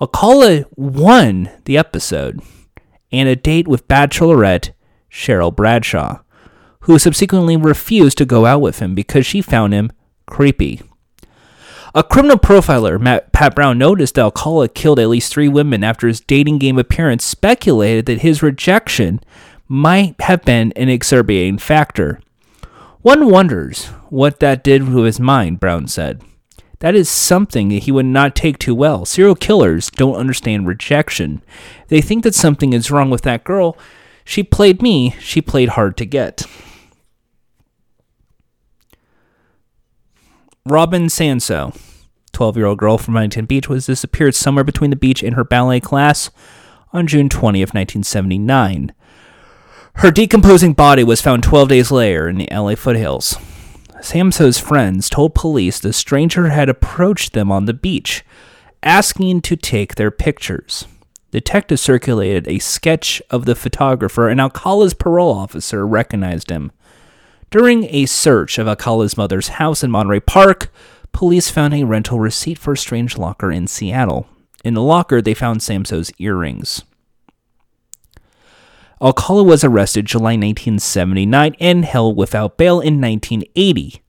Alcala 0.00 0.64
won 0.76 1.50
the 1.64 1.76
episode 1.76 2.40
and 3.10 3.28
a 3.28 3.36
date 3.36 3.68
with 3.68 3.88
Bachelorette 3.88 4.70
Cheryl 5.10 5.54
Bradshaw 5.54 6.20
who 6.82 6.98
subsequently 6.98 7.56
refused 7.56 8.18
to 8.18 8.24
go 8.24 8.46
out 8.46 8.60
with 8.60 8.80
him 8.80 8.94
because 8.94 9.24
she 9.26 9.40
found 9.40 9.72
him 9.72 9.92
creepy. 10.26 10.80
A 11.94 12.02
criminal 12.02 12.38
profiler, 12.38 12.98
Matt, 12.98 13.32
Pat 13.32 13.54
Brown, 13.54 13.78
noticed 13.78 14.14
that 14.14 14.22
Alcala 14.22 14.68
killed 14.68 14.98
at 14.98 15.08
least 15.08 15.32
three 15.32 15.48
women 15.48 15.84
after 15.84 16.08
his 16.08 16.20
dating 16.20 16.58
game 16.58 16.78
appearance, 16.78 17.24
speculated 17.24 18.06
that 18.06 18.22
his 18.22 18.42
rejection 18.42 19.20
might 19.68 20.20
have 20.20 20.42
been 20.42 20.72
an 20.76 20.88
exacerbating 20.88 21.58
factor. 21.58 22.20
One 23.00 23.30
wonders 23.30 23.86
what 24.10 24.40
that 24.40 24.62
did 24.62 24.86
to 24.86 25.02
his 25.02 25.18
mind, 25.18 25.60
Brown 25.60 25.88
said. 25.88 26.22
That 26.80 26.94
is 26.96 27.08
something 27.08 27.68
that 27.68 27.84
he 27.84 27.92
would 27.92 28.06
not 28.06 28.34
take 28.34 28.58
too 28.58 28.74
well. 28.74 29.04
Serial 29.04 29.36
killers 29.36 29.90
don't 29.90 30.16
understand 30.16 30.66
rejection. 30.66 31.42
They 31.88 32.00
think 32.00 32.24
that 32.24 32.34
something 32.34 32.72
is 32.72 32.90
wrong 32.90 33.08
with 33.08 33.22
that 33.22 33.44
girl. 33.44 33.78
She 34.24 34.42
played 34.42 34.82
me, 34.82 35.14
she 35.20 35.40
played 35.40 35.70
hard 35.70 35.96
to 35.98 36.06
get. 36.06 36.44
Robin 40.66 41.06
Samsoe, 41.06 41.76
12 42.32 42.56
year 42.56 42.66
old 42.66 42.78
girl 42.78 42.98
from 42.98 43.14
Huntington 43.14 43.46
Beach, 43.46 43.68
was 43.68 43.86
disappeared 43.86 44.34
somewhere 44.34 44.64
between 44.64 44.90
the 44.90 44.96
beach 44.96 45.22
and 45.22 45.34
her 45.34 45.44
ballet 45.44 45.80
class 45.80 46.30
on 46.92 47.06
June 47.06 47.28
20 47.28 47.62
of 47.62 47.70
1979. 47.70 48.92
Her 49.96 50.10
decomposing 50.10 50.72
body 50.72 51.04
was 51.04 51.20
found 51.20 51.42
12 51.42 51.68
days 51.68 51.90
later 51.90 52.28
in 52.28 52.38
the 52.38 52.48
LA 52.50 52.74
foothills. 52.74 53.36
Samsoe's 54.00 54.58
friends 54.58 55.08
told 55.08 55.34
police 55.34 55.78
the 55.78 55.92
stranger 55.92 56.48
had 56.48 56.68
approached 56.68 57.34
them 57.34 57.52
on 57.52 57.66
the 57.66 57.74
beach, 57.74 58.24
asking 58.82 59.42
to 59.42 59.54
take 59.54 59.94
their 59.94 60.10
pictures. 60.10 60.86
Detectives 61.30 61.80
circulated 61.80 62.48
a 62.48 62.58
sketch 62.58 63.22
of 63.30 63.44
the 63.44 63.54
photographer, 63.54 64.28
and 64.28 64.40
Alcala's 64.40 64.92
parole 64.92 65.32
officer 65.32 65.86
recognized 65.86 66.50
him. 66.50 66.72
During 67.50 67.84
a 67.84 68.06
search 68.06 68.58
of 68.58 68.66
Alcala's 68.66 69.16
mother's 69.16 69.48
house 69.48 69.84
in 69.84 69.90
Monterey 69.90 70.20
Park, 70.20 70.72
police 71.12 71.48
found 71.48 71.74
a 71.74 71.84
rental 71.84 72.18
receipt 72.18 72.58
for 72.58 72.72
a 72.72 72.78
strange 72.78 73.16
locker 73.16 73.52
in 73.52 73.66
Seattle. 73.66 74.26
In 74.64 74.74
the 74.74 74.82
locker, 74.82 75.22
they 75.22 75.34
found 75.34 75.62
Samsoe's 75.62 76.10
earrings. 76.18 76.82
Alcala 79.02 79.42
was 79.42 79.64
arrested 79.64 80.06
July 80.06 80.34
1979 80.34 81.56
and 81.58 81.84
held 81.84 82.16
without 82.16 82.56
bail 82.56 82.78
in 82.78 83.00
1980. 83.00 84.00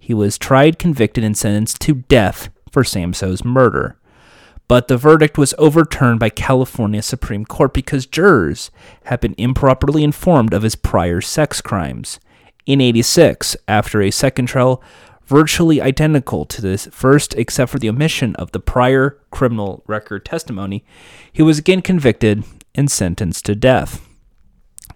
He 0.00 0.12
was 0.12 0.36
tried, 0.36 0.80
convicted, 0.80 1.22
and 1.22 1.38
sentenced 1.38 1.80
to 1.82 1.94
death 1.94 2.48
for 2.72 2.82
Samsoe's 2.82 3.44
murder. 3.44 4.00
But 4.66 4.88
the 4.88 4.96
verdict 4.96 5.38
was 5.38 5.54
overturned 5.58 6.18
by 6.18 6.28
California 6.28 7.02
Supreme 7.02 7.44
Court 7.44 7.72
because 7.72 8.04
jurors 8.04 8.72
had 9.04 9.20
been 9.20 9.36
improperly 9.38 10.02
informed 10.02 10.52
of 10.52 10.64
his 10.64 10.74
prior 10.74 11.20
sex 11.20 11.60
crimes. 11.60 12.18
In 12.66 12.80
86, 12.80 13.56
after 13.68 14.02
a 14.02 14.10
second 14.10 14.46
trial 14.46 14.82
virtually 15.24 15.80
identical 15.80 16.46
to 16.46 16.60
this 16.60 16.86
first 16.86 17.32
except 17.36 17.70
for 17.70 17.78
the 17.78 17.88
omission 17.88 18.34
of 18.36 18.50
the 18.50 18.60
prior 18.60 19.20
criminal 19.30 19.84
record 19.86 20.24
testimony, 20.24 20.84
he 21.32 21.42
was 21.42 21.60
again 21.60 21.80
convicted 21.80 22.42
and 22.74 22.90
sentenced 22.90 23.44
to 23.44 23.54
death. 23.54 24.08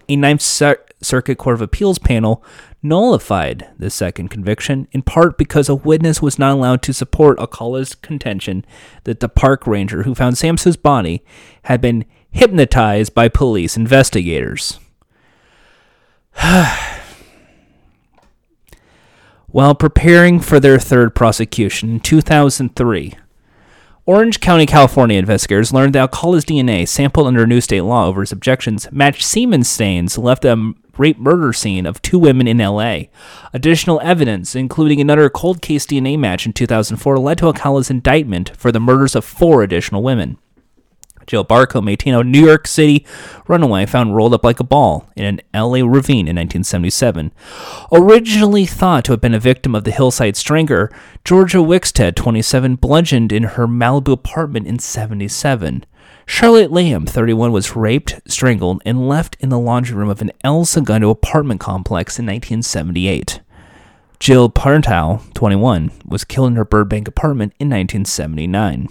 A 0.09 0.15
Ninth 0.15 0.41
Circuit 0.41 1.37
Court 1.37 1.55
of 1.55 1.61
Appeals 1.61 1.99
panel 1.99 2.43
nullified 2.81 3.67
the 3.77 3.89
second 3.89 4.29
conviction, 4.29 4.87
in 4.91 5.01
part 5.01 5.37
because 5.37 5.67
a 5.67 5.75
witness 5.75 6.21
was 6.21 6.39
not 6.39 6.53
allowed 6.53 6.81
to 6.83 6.93
support 6.93 7.39
Alcala's 7.39 7.95
contention 7.95 8.65
that 9.03 9.19
the 9.19 9.27
park 9.29 9.67
ranger 9.67 10.03
who 10.03 10.15
found 10.15 10.37
Samsoe's 10.37 10.77
body 10.77 11.23
had 11.63 11.81
been 11.81 12.05
hypnotized 12.31 13.13
by 13.13 13.27
police 13.27 13.75
investigators. 13.75 14.79
While 19.47 19.75
preparing 19.75 20.39
for 20.39 20.59
their 20.59 20.77
third 20.77 21.15
prosecution 21.15 21.89
in 21.89 21.99
2003, 21.99 23.13
Orange 24.07 24.39
County, 24.39 24.65
California 24.65 25.19
investigators 25.19 25.73
learned 25.73 25.93
that 25.93 25.99
Alcala's 25.99 26.45
DNA, 26.45 26.87
sampled 26.87 27.27
under 27.27 27.45
new 27.45 27.59
state 27.59 27.81
law 27.81 28.07
over 28.07 28.21
his 28.21 28.31
objections, 28.31 28.87
matched 28.89 29.21
semen 29.21 29.65
stains 29.65 30.17
left 30.17 30.45
at 30.45 30.57
a 30.57 30.73
rape 30.97 31.19
murder 31.19 31.51
scene 31.51 31.85
of 31.85 32.01
two 32.01 32.17
women 32.17 32.47
in 32.47 32.57
LA. 32.57 32.99
Additional 33.51 33.99
evidence, 33.99 34.55
including 34.55 35.01
another 35.01 35.29
cold 35.29 35.61
case 35.61 35.85
DNA 35.85 36.17
match 36.17 36.45
in 36.45 36.53
2004, 36.53 37.19
led 37.19 37.37
to 37.39 37.47
Alcala's 37.47 37.89
indictment 37.89 38.55
for 38.55 38.71
the 38.71 38.79
murders 38.79 39.13
of 39.13 39.25
four 39.25 39.61
additional 39.61 40.01
women. 40.01 40.37
Jill 41.27 41.43
Barcombe, 41.43 41.89
18, 41.89 42.13
a 42.13 42.23
New 42.23 42.45
York 42.45 42.67
City 42.67 43.05
runaway 43.47 43.85
found 43.85 44.15
rolled 44.15 44.33
up 44.33 44.45
like 44.45 44.61
a 44.61 44.63
ball 44.63 45.09
in 45.15 45.25
an 45.25 45.41
LA 45.53 45.85
ravine 45.85 46.27
in 46.27 46.37
1977. 46.37 47.33
Originally 47.91 48.65
thought 48.65 49.03
to 49.05 49.11
have 49.11 49.21
been 49.21 49.33
a 49.33 49.39
victim 49.39 49.75
of 49.75 49.83
the 49.83 49.91
hillside 49.91 50.37
strangler, 50.37 50.89
Georgia 51.25 51.57
Wixted, 51.57 52.15
27, 52.15 52.77
bludgeoned 52.77 53.31
in 53.31 53.43
her 53.43 53.67
Malibu 53.67 54.13
apartment 54.13 54.67
in 54.67 54.79
77. 54.79 55.85
Charlotte 56.25 56.71
Lamb, 56.71 57.05
31, 57.05 57.51
was 57.51 57.75
raped, 57.75 58.19
strangled, 58.27 58.81
and 58.85 59.07
left 59.07 59.37
in 59.39 59.49
the 59.49 59.59
laundry 59.59 59.95
room 59.95 60.09
of 60.09 60.21
an 60.21 60.31
El 60.43 60.65
Segundo 60.65 61.09
apartment 61.09 61.59
complex 61.59 62.17
in 62.17 62.25
1978. 62.25 63.41
Jill 64.19 64.49
Partow, 64.49 65.21
21, 65.33 65.91
was 66.05 66.23
killed 66.23 66.51
in 66.51 66.55
her 66.55 66.65
Burbank 66.65 67.07
apartment 67.07 67.53
in 67.59 67.69
1979. 67.69 68.89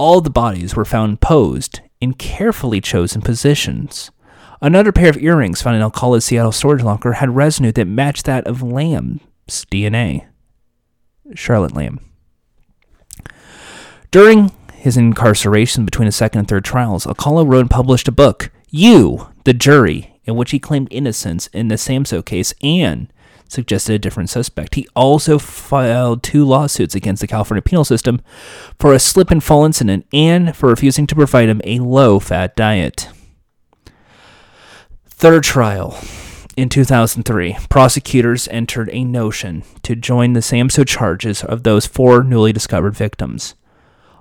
All 0.00 0.22
the 0.22 0.30
bodies 0.30 0.74
were 0.74 0.86
found 0.86 1.20
posed 1.20 1.82
in 2.00 2.14
carefully 2.14 2.80
chosen 2.80 3.20
positions. 3.20 4.10
Another 4.62 4.92
pair 4.92 5.10
of 5.10 5.18
earrings 5.18 5.60
found 5.60 5.76
in 5.76 5.82
Alcala's 5.82 6.24
Seattle 6.24 6.52
storage 6.52 6.82
locker 6.82 7.12
had 7.12 7.36
residue 7.36 7.70
that 7.72 7.84
matched 7.84 8.24
that 8.24 8.46
of 8.46 8.62
Lamb's 8.62 9.20
DNA. 9.66 10.24
Charlotte 11.34 11.74
Lamb. 11.74 12.00
During 14.10 14.52
his 14.72 14.96
incarceration 14.96 15.84
between 15.84 16.06
the 16.06 16.12
second 16.12 16.38
and 16.38 16.48
third 16.48 16.64
trials, 16.64 17.06
Alcala 17.06 17.44
wrote 17.44 17.60
and 17.60 17.70
published 17.70 18.08
a 18.08 18.12
book, 18.12 18.50
You, 18.70 19.28
the 19.44 19.52
Jury, 19.52 20.18
in 20.24 20.34
which 20.34 20.52
he 20.52 20.58
claimed 20.58 20.88
innocence 20.90 21.48
in 21.48 21.68
the 21.68 21.74
Samsoe 21.74 22.24
case 22.24 22.54
and 22.62 23.12
suggested 23.52 23.94
a 23.94 23.98
different 23.98 24.30
suspect. 24.30 24.74
He 24.74 24.86
also 24.94 25.38
filed 25.38 26.22
two 26.22 26.44
lawsuits 26.44 26.94
against 26.94 27.20
the 27.20 27.26
California 27.26 27.62
penal 27.62 27.84
system 27.84 28.20
for 28.78 28.92
a 28.92 28.98
slip 28.98 29.30
and 29.30 29.42
fall 29.42 29.64
incident 29.64 30.06
and 30.12 30.56
for 30.56 30.68
refusing 30.68 31.06
to 31.08 31.14
provide 31.14 31.48
him 31.48 31.60
a 31.64 31.80
low 31.80 32.20
fat 32.20 32.56
diet. 32.56 33.08
Third 35.06 35.44
trial. 35.44 35.98
In 36.56 36.68
2003, 36.68 37.56
prosecutors 37.68 38.48
entered 38.48 38.90
a 38.92 39.04
notion 39.04 39.62
to 39.82 39.94
join 39.94 40.32
the 40.32 40.40
SAMSOE 40.40 40.86
charges 40.86 41.44
of 41.44 41.62
those 41.62 41.86
four 41.86 42.22
newly 42.22 42.52
discovered 42.52 42.94
victims. 42.94 43.54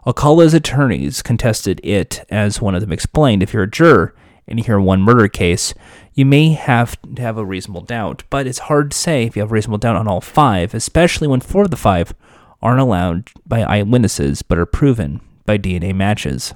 Alcala's 0.06 0.54
attorneys 0.54 1.22
contested 1.22 1.82
it, 1.84 2.26
as 2.30 2.62
one 2.62 2.76
of 2.76 2.82
them 2.82 2.92
explained. 2.92 3.44
If 3.44 3.54
you're 3.54 3.64
a 3.64 3.70
juror 3.70 4.14
and 4.50 4.60
you 4.60 4.66
hear 4.66 4.80
one 4.80 5.02
murder 5.02 5.28
case, 5.28 5.74
you 6.14 6.26
may 6.26 6.50
have 6.54 6.98
to 7.16 7.22
have 7.22 7.38
a 7.38 7.46
reasonable 7.46 7.82
doubt, 7.82 8.24
but 8.30 8.48
it's 8.48 8.60
hard 8.60 8.92
to 8.92 8.98
say 8.98 9.24
if 9.24 9.36
you 9.36 9.42
have 9.42 9.52
reasonable 9.52 9.78
doubt 9.78 9.96
on 9.96 10.08
all 10.08 10.20
five, 10.20 10.74
especially 10.74 11.28
when 11.28 11.40
four 11.40 11.64
of 11.64 11.72
the 11.72 11.78
five 11.78 12.14
aren't 12.62 12.82
allowed 12.82 13.30
by 13.46 13.62
eyewitnesses 13.62 14.42
but 14.42 14.58
are 14.58 14.66
proven 14.66 15.22
by 15.46 15.58
DNA 15.58 15.96
matches. 15.96 16.54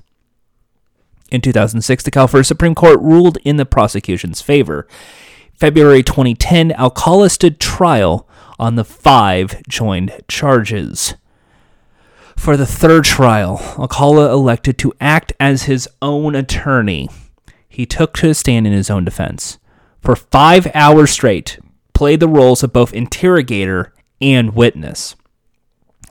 In 1.31 1.41
2006, 1.41 2.03
the 2.03 2.11
California 2.11 2.43
Supreme 2.43 2.75
Court 2.75 2.99
ruled 2.99 3.37
in 3.43 3.57
the 3.57 3.65
prosecution's 3.65 4.41
favor. 4.41 4.87
February 5.55 6.03
2010, 6.03 6.73
Alcala 6.73 7.29
stood 7.29 7.59
trial 7.59 8.27
on 8.59 8.75
the 8.75 8.83
five 8.83 9.63
joined 9.67 10.11
charges. 10.27 11.15
For 12.37 12.57
the 12.57 12.65
third 12.65 13.05
trial, 13.05 13.59
Alcala 13.79 14.31
elected 14.31 14.77
to 14.79 14.93
act 14.99 15.33
as 15.39 15.63
his 15.63 15.87
own 16.01 16.35
attorney. 16.35 17.09
He 17.73 17.87
took 17.87 18.13
to 18.17 18.29
a 18.29 18.35
stand 18.35 18.67
in 18.67 18.73
his 18.73 18.91
own 18.91 19.03
defense. 19.03 19.57
For 19.99 20.15
five 20.15 20.67
hours 20.75 21.09
straight, 21.09 21.57
played 21.95 22.19
the 22.19 22.27
roles 22.27 22.61
of 22.61 22.71
both 22.71 22.93
interrogator 22.93 23.93
and 24.21 24.53
witness, 24.53 25.15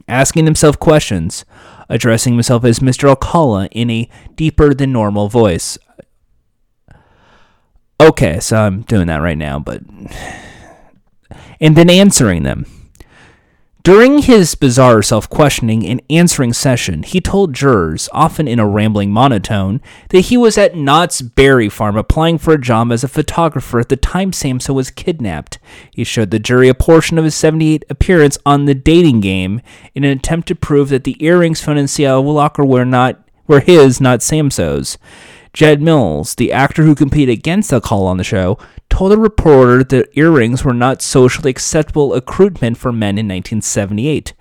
asking 0.09 0.45
himself 0.45 0.81
questions, 0.81 1.45
addressing 1.89 2.35
himself 2.35 2.65
as 2.65 2.81
Mr. 2.81 3.09
Alcala 3.09 3.67
in 3.67 3.91
a 3.91 4.09
deeper 4.35 4.75
than 4.75 4.91
normal 4.91 5.29
voice. 5.29 5.79
Okay, 8.01 8.41
so 8.41 8.57
I'm 8.57 8.83
doing 8.83 9.07
that 9.07 9.23
right 9.23 9.39
now, 9.39 9.59
but. 9.59 9.83
And 11.61 11.77
then 11.77 11.89
answering 11.89 12.43
them. 12.43 12.67
During 13.83 14.19
his 14.19 14.55
bizarre 14.55 15.03
self 15.03 15.29
questioning 15.29 15.85
and 15.85 16.01
answering 16.09 16.53
session, 16.53 17.03
he 17.03 17.21
told 17.21 17.53
jurors, 17.53 18.09
often 18.13 18.47
in 18.47 18.61
a 18.61 18.67
rambling 18.67 19.11
monotone, 19.11 19.81
that 20.11 20.27
he 20.27 20.37
was 20.37 20.57
at 20.57 20.77
Knott's 20.77 21.21
Berry 21.21 21.69
Farm 21.69 21.97
applying 21.97 22.39
for 22.39 22.55
a 22.55 22.61
job 22.61 22.93
as 22.93 23.03
a 23.03 23.09
photographer 23.09 23.81
at 23.81 23.89
the 23.89 23.97
time 23.97 24.31
Samsoe 24.31 24.73
was 24.73 24.93
kidnapped. 24.93 25.59
He 25.93 26.05
showed 26.05 26.31
the 26.31 26.39
jury 26.39 26.69
a 26.69 26.75
portion 26.75 27.19
of 27.19 27.25
his 27.25 27.35
78 27.35 27.85
appearance 27.91 28.39
on 28.47 28.67
the 28.67 28.75
dating 28.75 29.21
game 29.21 29.61
in 29.97 30.05
an 30.05 30.17
attempt 30.17 30.47
to 30.49 30.55
prove 30.55 30.89
that 30.91 31.03
the 31.03 31.17
earrings 31.25 31.61
found 31.61 31.81
in 31.81 31.89
Seattle 31.89 32.33
Locker 32.33 32.65
were 32.65 32.85
not 32.85 33.19
were 33.49 33.61
his, 33.61 34.01
not 34.01 34.21
Samsoe's. 34.21 34.97
Jed 35.53 35.83
Mills, 35.83 36.37
the 36.37 36.53
actor 36.53 36.85
who 36.85 36.95
competed 36.95 37.37
against 37.37 37.71
the 37.71 37.81
call 37.81 38.07
on 38.07 38.17
the 38.17 38.25
show, 38.25 38.59
told 38.93 39.11
a 39.11 39.17
reporter 39.17 39.83
that 39.83 40.11
earrings 40.13 40.65
were 40.65 40.75
not 40.75 41.01
socially 41.01 41.51
acceptable 41.51 42.13
accoutrement 42.13 42.77
for 42.77 42.93
men 42.93 43.17
in 43.17 43.27
1978. 43.27 44.35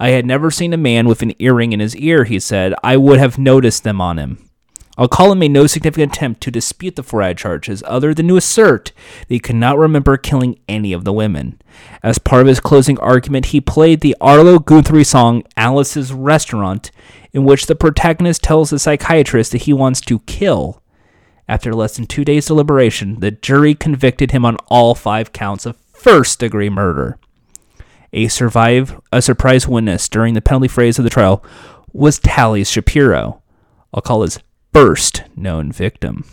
I 0.00 0.08
had 0.08 0.24
never 0.24 0.50
seen 0.50 0.72
a 0.72 0.78
man 0.78 1.06
with 1.06 1.20
an 1.20 1.34
earring 1.38 1.74
in 1.74 1.80
his 1.80 1.94
ear, 1.94 2.24
he 2.24 2.40
said. 2.40 2.74
I 2.82 2.96
would 2.96 3.18
have 3.18 3.38
noticed 3.38 3.84
them 3.84 4.00
on 4.00 4.18
him. 4.18 4.48
Alcala 4.98 5.36
made 5.36 5.50
no 5.50 5.66
significant 5.66 6.16
attempt 6.16 6.40
to 6.40 6.50
dispute 6.50 6.96
the 6.96 7.02
FORAD 7.02 7.36
charges, 7.36 7.84
other 7.86 8.14
than 8.14 8.28
to 8.28 8.38
assert 8.38 8.92
that 9.20 9.34
he 9.34 9.38
could 9.38 9.56
not 9.56 9.76
remember 9.76 10.16
killing 10.16 10.58
any 10.66 10.94
of 10.94 11.04
the 11.04 11.12
women. 11.12 11.60
As 12.02 12.18
part 12.18 12.40
of 12.40 12.48
his 12.48 12.60
closing 12.60 12.98
argument, 13.00 13.46
he 13.46 13.60
played 13.60 14.00
the 14.00 14.16
Arlo 14.22 14.58
Guthrie 14.58 15.04
song 15.04 15.44
Alice's 15.54 16.14
Restaurant, 16.14 16.90
in 17.34 17.44
which 17.44 17.66
the 17.66 17.76
protagonist 17.76 18.42
tells 18.42 18.70
the 18.70 18.78
psychiatrist 18.78 19.52
that 19.52 19.62
he 19.62 19.74
wants 19.74 20.00
to 20.00 20.20
kill. 20.20 20.82
After 21.48 21.74
less 21.74 21.96
than 21.96 22.06
two 22.06 22.24
days' 22.24 22.46
deliberation, 22.46 23.20
the 23.20 23.30
jury 23.30 23.74
convicted 23.74 24.32
him 24.32 24.44
on 24.44 24.56
all 24.68 24.94
five 24.94 25.32
counts 25.32 25.64
of 25.64 25.78
first 25.92 26.38
degree 26.38 26.68
murder. 26.68 27.18
A, 28.12 28.28
survive, 28.28 29.00
a 29.12 29.22
surprise 29.22 29.66
witness 29.66 30.08
during 30.08 30.34
the 30.34 30.42
penalty 30.42 30.68
phase 30.68 30.98
of 30.98 31.04
the 31.04 31.10
trial 31.10 31.42
was 31.92 32.18
Tali 32.18 32.64
Shapiro. 32.64 33.42
Alcala's 33.94 34.38
first 34.72 35.22
known 35.34 35.72
victim. 35.72 36.24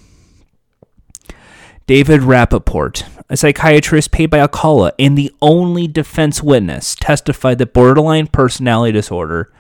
David 1.88 2.22
Rappaport, 2.22 3.08
a 3.30 3.38
psychiatrist 3.38 4.12
paid 4.12 4.30
by 4.32 4.40
Alcala 4.40 4.92
and 4.98 5.18
the 5.18 5.34
only 5.42 5.88
defense 5.88 6.42
witness, 6.42 6.96
testified 6.96 7.60
that 7.60 7.74
borderline 7.74 8.28
personality 8.28 8.92
disorder 8.92 9.54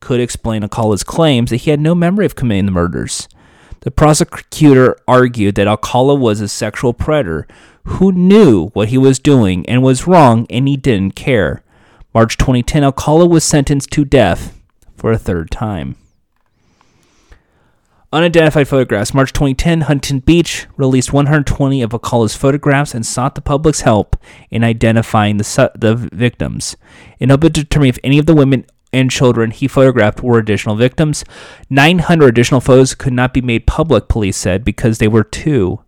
could 0.00 0.20
explain 0.20 0.62
Alcala's 0.62 1.02
claims 1.02 1.50
that 1.50 1.58
he 1.58 1.70
had 1.70 1.80
no 1.80 1.94
memory 1.94 2.24
of 2.24 2.36
committing 2.36 2.66
the 2.66 2.72
murders. 2.72 3.28
The 3.82 3.90
prosecutor 3.90 4.96
argued 5.08 5.56
that 5.56 5.66
Alcala 5.66 6.14
was 6.14 6.40
a 6.40 6.48
sexual 6.48 6.92
predator 6.92 7.48
who 7.84 8.12
knew 8.12 8.68
what 8.68 8.88
he 8.88 8.98
was 8.98 9.18
doing 9.18 9.68
and 9.68 9.82
was 9.82 10.06
wrong 10.06 10.46
and 10.48 10.68
he 10.68 10.76
didn't 10.76 11.16
care. 11.16 11.64
March 12.14 12.36
2010, 12.36 12.84
Alcala 12.84 13.26
was 13.26 13.42
sentenced 13.42 13.90
to 13.90 14.04
death 14.04 14.56
for 14.96 15.10
a 15.10 15.18
third 15.18 15.50
time. 15.50 15.96
Unidentified 18.12 18.68
photographs. 18.68 19.14
March 19.14 19.32
2010, 19.32 19.82
Huntington 19.82 20.20
Beach 20.20 20.66
released 20.76 21.12
120 21.12 21.82
of 21.82 21.92
Alcala's 21.92 22.36
photographs 22.36 22.94
and 22.94 23.04
sought 23.04 23.34
the 23.34 23.40
public's 23.40 23.80
help 23.80 24.16
in 24.50 24.62
identifying 24.62 25.38
the, 25.38 25.44
su- 25.44 25.70
the 25.74 25.96
victims. 25.96 26.76
In 27.18 27.32
order 27.32 27.48
to 27.48 27.62
determine 27.64 27.88
if 27.88 27.98
any 28.04 28.18
of 28.18 28.26
the 28.26 28.34
women 28.34 28.66
and 28.92 29.10
children 29.10 29.50
he 29.50 29.66
photographed 29.66 30.22
were 30.22 30.38
additional 30.38 30.76
victims, 30.76 31.24
900 31.70 32.26
additional 32.26 32.60
photos 32.60 32.94
could 32.94 33.12
not 33.12 33.32
be 33.32 33.40
made 33.40 33.66
public, 33.66 34.08
police 34.08 34.36
said, 34.36 34.64
because 34.64 34.98
they 34.98 35.08
were 35.08 35.24
too 35.24 35.80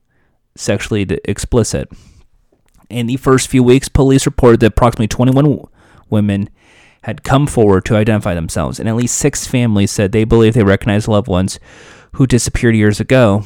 sexually 0.57 1.03
explicit. 1.25 1.91
In 2.89 3.07
the 3.07 3.17
first 3.17 3.49
few 3.49 3.63
weeks, 3.63 3.89
police 3.89 4.27
reported 4.27 4.61
that 4.61 4.69
approximately 4.69 5.09
21 5.09 5.69
women 6.11 6.49
had 7.03 7.23
come 7.23 7.47
forward 7.47 7.85
to 7.85 7.97
identify 7.97 8.35
themselves, 8.35 8.81
and 8.81 8.89
at 8.89 8.97
least 8.97 9.19
six 9.19 9.47
families 9.47 9.91
said 9.91 10.13
they 10.13 10.25
believed 10.25 10.57
they 10.57 10.65
recognized 10.65 11.09
loved 11.09 11.29
ones 11.29 11.59
who 12.13 12.27
disappeared 12.27 12.75
years 12.75 13.01
ago, 13.01 13.45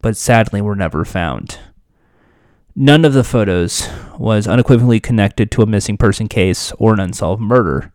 but 0.00 0.16
sadly 0.16 0.60
were 0.60 0.76
never 0.76 1.04
found. 1.04 1.58
None 2.76 3.04
of 3.04 3.12
the 3.12 3.24
photos 3.24 3.88
was 4.16 4.46
unequivocally 4.46 5.00
connected 5.00 5.50
to 5.50 5.62
a 5.62 5.66
missing 5.66 5.96
person 5.96 6.28
case 6.28 6.72
or 6.78 6.94
an 6.94 7.00
unsolved 7.00 7.42
murder. 7.42 7.92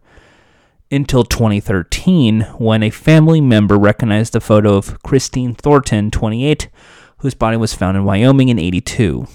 Until 0.91 1.23
2013, 1.23 2.41
when 2.57 2.83
a 2.83 2.91
family 2.91 3.41
member 3.41 3.77
recognized 3.77 4.35
a 4.35 4.39
photo 4.39 4.75
of 4.75 5.01
Christine 5.01 5.55
Thornton, 5.55 6.11
28, 6.11 6.69
whose 7.17 7.33
body 7.33 7.57
was 7.57 7.73
found 7.73 7.97
in 7.97 8.03
Wyoming 8.03 8.49
in 8.49 8.59
82. 8.59 9.27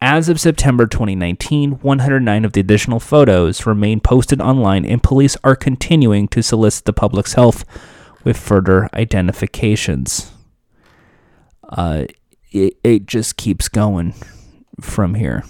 As 0.00 0.28
of 0.28 0.40
September 0.40 0.86
2019, 0.86 1.72
109 1.80 2.44
of 2.44 2.52
the 2.52 2.60
additional 2.60 3.00
photos 3.00 3.66
remain 3.66 4.00
posted 4.00 4.40
online, 4.40 4.84
and 4.84 5.02
police 5.02 5.36
are 5.44 5.56
continuing 5.56 6.28
to 6.28 6.42
solicit 6.42 6.84
the 6.84 6.92
public's 6.92 7.34
help 7.34 7.56
with 8.22 8.36
further 8.36 8.88
identifications. 8.94 10.32
Uh, 11.68 12.04
it, 12.50 12.76
it 12.82 13.06
just 13.06 13.36
keeps 13.36 13.68
going 13.68 14.14
from 14.80 15.14
here. 15.14 15.44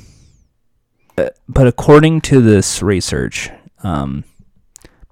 Uh, 1.17 1.31
but 1.49 1.67
according 1.67 2.21
to 2.23 2.41
this 2.41 2.83
research, 2.83 3.51
um, 3.83 4.25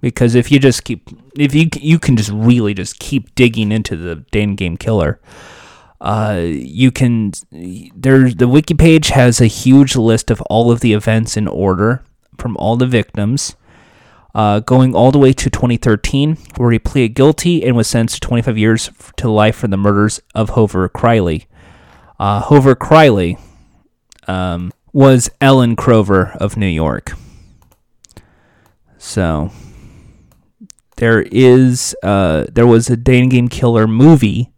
because 0.03 0.35
if 0.35 0.53
you 0.53 0.59
just 0.59 0.85
keep, 0.85 1.09
if 1.39 1.55
you 1.55 1.71
you 1.81 1.99
can 1.99 2.17
just 2.19 2.31
really 2.31 2.75
just 2.75 2.99
keep 2.99 3.35
digging 3.35 3.73
into 3.73 3.97
the 3.97 4.17
Dating 4.31 4.57
Game 4.57 4.77
Killer, 4.77 5.19
uh, 6.03 6.43
you 6.45 6.91
can. 6.91 7.33
There's 7.51 8.35
the 8.35 8.49
wiki 8.49 8.75
page 8.75 9.09
has 9.09 9.41
a 9.41 9.47
huge 9.47 9.97
list 9.97 10.31
of 10.31 10.43
all 10.43 10.71
of 10.71 10.81
the 10.81 10.93
events 10.93 11.39
in 11.39 11.49
order 11.49 12.05
from 12.37 12.59
all 12.59 12.77
the 12.77 12.87
victims 12.87 13.57
uh, 14.35 14.61
going 14.61 14.95
all 14.95 15.13
the 15.13 15.19
way 15.19 15.33
to 15.33 15.51
2013, 15.51 16.37
where 16.57 16.73
he 16.73 16.79
pleaded 16.79 17.15
guilty 17.15 17.65
and 17.65 17.77
was 17.77 17.89
sentenced 17.89 18.23
to 18.23 18.29
25 18.29 18.59
years 18.59 18.91
to 19.17 19.31
life 19.31 19.57
for 19.57 19.69
the 19.69 19.77
murders 19.77 20.21
of 20.35 20.51
Hover 20.51 20.89
Crilley. 20.89 21.47
Uh, 22.19 22.41
Hover 22.41 22.75
Crilley 22.75 23.39
um, 24.27 24.73
was 24.93 25.31
Ellen 25.41 25.77
Crover 25.77 26.33
of 26.37 26.57
New 26.57 26.67
York. 26.67 27.13
So 28.99 29.51
there 31.03 31.23
is 31.33 31.97
uh, 32.05 32.47
there 32.53 32.65
was 32.65 32.89
a 32.89 32.97
dating 32.97 33.31
game 33.31 33.49
killer 33.49 33.89
movie 33.89 34.53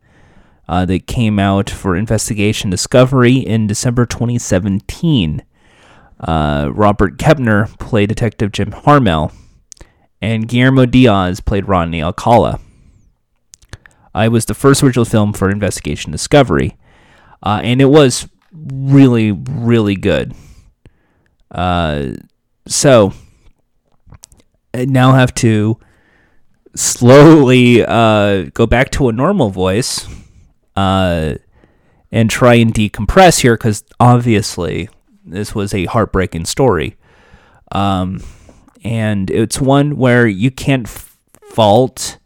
uh, 0.68 0.84
that 0.84 1.06
came 1.06 1.38
out 1.38 1.70
for 1.70 1.96
Investigation 1.96 2.68
Discovery 2.68 3.36
in 3.36 3.66
December 3.66 4.04
2017. 4.04 5.42
Uh, 6.20 6.68
Robert 6.70 7.16
Knepper 7.16 7.78
played 7.78 8.10
Detective 8.10 8.52
Jim 8.52 8.72
Harmel 8.72 9.32
and 10.20 10.46
Guillermo 10.46 10.84
Diaz 10.84 11.40
played 11.40 11.66
Rodney 11.66 12.02
Alcala. 12.02 12.60
It 14.14 14.28
was 14.30 14.44
the 14.44 14.52
first 14.52 14.82
original 14.82 15.06
film 15.06 15.32
for 15.32 15.48
Investigation 15.48 16.12
Discovery, 16.12 16.76
uh, 17.42 17.62
and 17.64 17.80
it 17.80 17.86
was 17.86 18.28
really, 18.52 19.32
really 19.32 19.96
good. 19.96 20.34
Uh, 21.50 22.16
so, 22.66 23.14
I 24.74 24.84
now 24.84 25.14
have 25.14 25.34
to 25.36 25.78
slowly 26.74 27.84
uh, 27.84 28.44
go 28.54 28.66
back 28.66 28.90
to 28.92 29.08
a 29.08 29.12
normal 29.12 29.50
voice 29.50 30.06
uh, 30.76 31.34
and 32.10 32.30
try 32.30 32.54
and 32.54 32.74
decompress 32.74 33.40
here 33.40 33.56
because 33.56 33.84
obviously 34.00 34.88
this 35.24 35.54
was 35.54 35.72
a 35.74 35.86
heartbreaking 35.86 36.44
story. 36.44 36.96
Um, 37.72 38.22
and 38.82 39.30
it's 39.30 39.60
one 39.60 39.96
where 39.96 40.26
you 40.26 40.50
can't 40.50 40.88
fault 40.88 42.18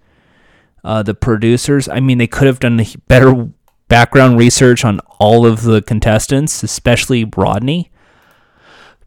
uh, 0.85 1.03
the 1.03 1.15
producers. 1.15 1.89
I 1.89 2.01
mean, 2.01 2.19
they 2.19 2.27
could 2.27 2.47
have 2.47 2.61
done 2.61 2.85
better 3.07 3.49
background 3.89 4.39
research 4.39 4.85
on 4.85 5.01
all 5.19 5.47
of 5.47 5.63
the 5.63 5.83
contestants, 5.83 6.63
especially 6.63 7.25
Rodney. 7.25 7.91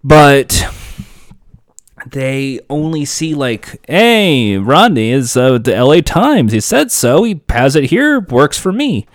But 0.04 0.66
they 2.06 2.60
only 2.70 3.06
see 3.06 3.36
like, 3.36 3.80
hey, 3.88 4.58
Rodney 4.58 5.12
is 5.12 5.38
uh, 5.38 5.58
the 5.58 5.76
L.A. 5.76 6.02
Times. 6.02 6.52
He 6.52 6.60
said 6.60 6.92
so. 6.92 7.24
He 7.24 7.42
has 7.50 7.76
it 7.76 7.86
here. 7.86 8.20
Works 8.20 8.58
for 8.58 8.72
me. 8.72 9.08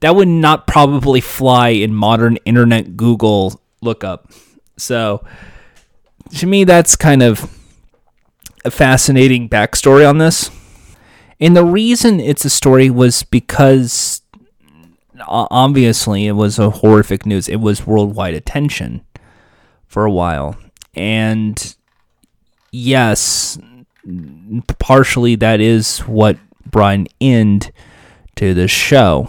That 0.00 0.14
would 0.14 0.28
not 0.28 0.66
probably 0.66 1.20
fly 1.20 1.68
in 1.70 1.94
modern 1.94 2.36
internet 2.44 2.96
Google 2.96 3.60
lookup. 3.80 4.30
So, 4.76 5.24
to 6.36 6.46
me, 6.46 6.64
that's 6.64 6.94
kind 6.94 7.22
of 7.22 7.52
a 8.64 8.70
fascinating 8.70 9.48
backstory 9.48 10.08
on 10.08 10.18
this. 10.18 10.50
And 11.40 11.56
the 11.56 11.64
reason 11.64 12.20
it's 12.20 12.44
a 12.44 12.50
story 12.50 12.90
was 12.90 13.22
because 13.22 14.22
obviously 15.26 16.26
it 16.26 16.32
was 16.32 16.58
a 16.58 16.70
horrific 16.70 17.26
news. 17.26 17.48
It 17.48 17.56
was 17.60 17.86
worldwide 17.86 18.34
attention 18.34 19.04
for 19.86 20.04
a 20.04 20.10
while. 20.10 20.56
And 20.94 21.76
yes, 22.78 23.58
partially 24.78 25.34
that 25.36 25.60
is 25.60 26.00
what 26.00 26.38
brought 26.64 26.94
an 26.94 27.06
end 27.20 27.72
to 28.36 28.54
the 28.54 28.68
show 28.68 29.28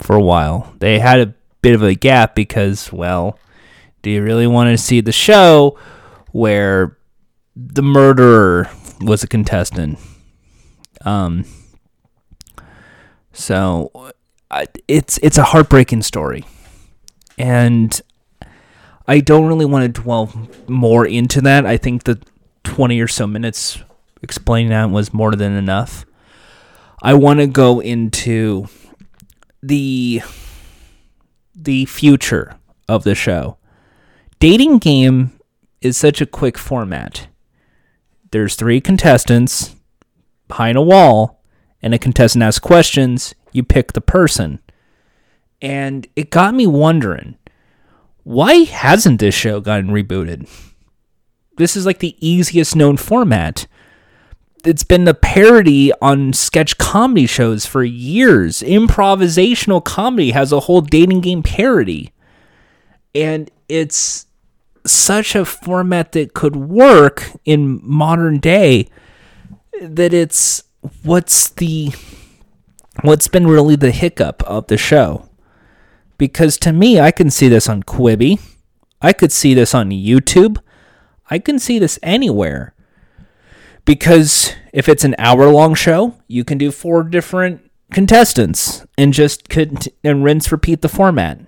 for 0.00 0.16
a 0.16 0.22
while. 0.22 0.74
They 0.78 0.98
had 0.98 1.20
a 1.20 1.34
bit 1.62 1.74
of 1.74 1.82
a 1.82 1.94
gap 1.94 2.34
because, 2.34 2.92
well, 2.92 3.38
do 4.02 4.10
you 4.10 4.22
really 4.22 4.46
want 4.46 4.70
to 4.70 4.78
see 4.82 5.00
the 5.00 5.12
show 5.12 5.78
where 6.32 6.98
the 7.56 7.82
murderer 7.82 8.70
was 9.00 9.22
a 9.22 9.28
contestant? 9.28 9.98
Um, 11.02 11.44
so 13.32 13.90
uh, 14.50 14.66
it's 14.86 15.18
it's 15.22 15.38
a 15.38 15.44
heartbreaking 15.44 16.02
story, 16.02 16.44
and 17.38 17.98
I 19.08 19.20
don't 19.20 19.46
really 19.46 19.64
want 19.64 19.94
to 19.94 20.02
dwell 20.02 20.32
more 20.68 21.06
into 21.06 21.40
that. 21.42 21.64
I 21.64 21.78
think 21.78 22.04
that 22.04 22.22
20 22.64 23.00
or 23.00 23.08
so 23.08 23.26
minutes 23.26 23.82
explaining 24.22 24.70
that 24.70 24.90
was 24.90 25.14
more 25.14 25.32
than 25.32 25.52
enough. 25.52 26.04
I 27.02 27.14
want 27.14 27.40
to 27.40 27.46
go 27.46 27.80
into 27.80 28.66
the 29.62 30.22
the 31.54 31.84
future 31.86 32.56
of 32.88 33.04
the 33.04 33.14
show. 33.14 33.56
Dating 34.38 34.78
game 34.78 35.32
is 35.80 35.96
such 35.96 36.20
a 36.20 36.26
quick 36.26 36.56
format. 36.56 37.28
There's 38.30 38.54
three 38.54 38.80
contestants 38.80 39.74
behind 40.48 40.78
a 40.78 40.82
wall, 40.82 41.42
and 41.82 41.94
a 41.94 41.98
contestant 41.98 42.42
asks 42.42 42.58
questions. 42.58 43.34
You 43.52 43.62
pick 43.62 43.92
the 43.92 44.00
person, 44.00 44.60
and 45.60 46.06
it 46.16 46.30
got 46.30 46.54
me 46.54 46.66
wondering 46.66 47.36
why 48.22 48.64
hasn't 48.64 49.18
this 49.18 49.34
show 49.34 49.60
gotten 49.60 49.88
rebooted? 49.88 50.48
This 51.60 51.76
is 51.76 51.86
like 51.86 51.98
the 52.00 52.16
easiest 52.20 52.74
known 52.74 52.96
format 52.96 53.66
it's 54.64 54.84
been 54.84 55.04
the 55.04 55.14
parody 55.14 55.92
on 56.00 56.32
sketch 56.32 56.78
comedy 56.78 57.26
shows 57.26 57.66
for 57.66 57.82
years. 57.82 58.60
Improvisational 58.60 59.84
comedy 59.84 60.32
has 60.32 60.52
a 60.52 60.60
whole 60.60 60.80
dating 60.80 61.20
game 61.20 61.42
parody. 61.42 62.12
And 63.14 63.50
it's 63.68 64.26
such 64.86 65.34
a 65.34 65.44
format 65.44 66.12
that 66.12 66.34
could 66.34 66.56
work 66.56 67.30
in 67.44 67.80
modern 67.82 68.38
day 68.38 68.88
that 69.80 70.12
it's 70.12 70.62
what's 71.02 71.50
the 71.50 71.92
what's 73.02 73.28
been 73.28 73.46
really 73.46 73.76
the 73.76 73.90
hiccup 73.90 74.42
of 74.44 74.66
the 74.66 74.76
show. 74.76 75.28
Because 76.18 76.58
to 76.58 76.72
me, 76.72 77.00
I 77.00 77.10
can 77.10 77.30
see 77.30 77.48
this 77.48 77.68
on 77.68 77.82
Quibi. 77.82 78.40
I 79.00 79.14
could 79.14 79.32
see 79.32 79.54
this 79.54 79.74
on 79.74 79.90
YouTube. 79.90 80.58
I 81.30 81.38
can 81.38 81.58
see 81.58 81.78
this 81.78 81.98
anywhere 82.02 82.74
because 83.84 84.52
if 84.72 84.88
it's 84.88 85.04
an 85.04 85.14
hour 85.18 85.48
long 85.48 85.74
show, 85.74 86.16
you 86.26 86.44
can 86.44 86.58
do 86.58 86.70
four 86.70 87.02
different 87.02 87.70
contestants 87.92 88.84
and 88.98 89.12
just 89.12 89.48
cont- 89.48 89.88
and 90.04 90.24
rinse 90.24 90.52
repeat 90.52 90.82
the 90.82 90.88
format. 90.88 91.40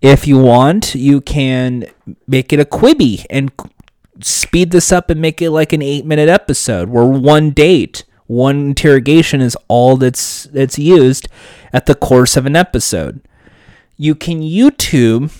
If 0.00 0.26
you 0.26 0.38
want, 0.38 0.94
you 0.94 1.20
can 1.20 1.86
make 2.26 2.52
it 2.52 2.60
a 2.60 2.64
Quibi 2.64 3.24
and 3.30 3.52
speed 4.20 4.72
this 4.72 4.90
up 4.92 5.10
and 5.10 5.20
make 5.20 5.40
it 5.40 5.50
like 5.50 5.72
an 5.72 5.82
8 5.82 6.04
minute 6.04 6.28
episode 6.28 6.88
where 6.88 7.06
one 7.06 7.50
date, 7.50 8.04
one 8.26 8.66
interrogation 8.68 9.40
is 9.40 9.56
all 9.68 9.96
that's 9.96 10.44
that's 10.44 10.78
used 10.78 11.28
at 11.72 11.86
the 11.86 11.94
course 11.94 12.36
of 12.36 12.46
an 12.46 12.56
episode. 12.56 13.20
You 13.96 14.14
can 14.14 14.40
YouTube 14.40 15.32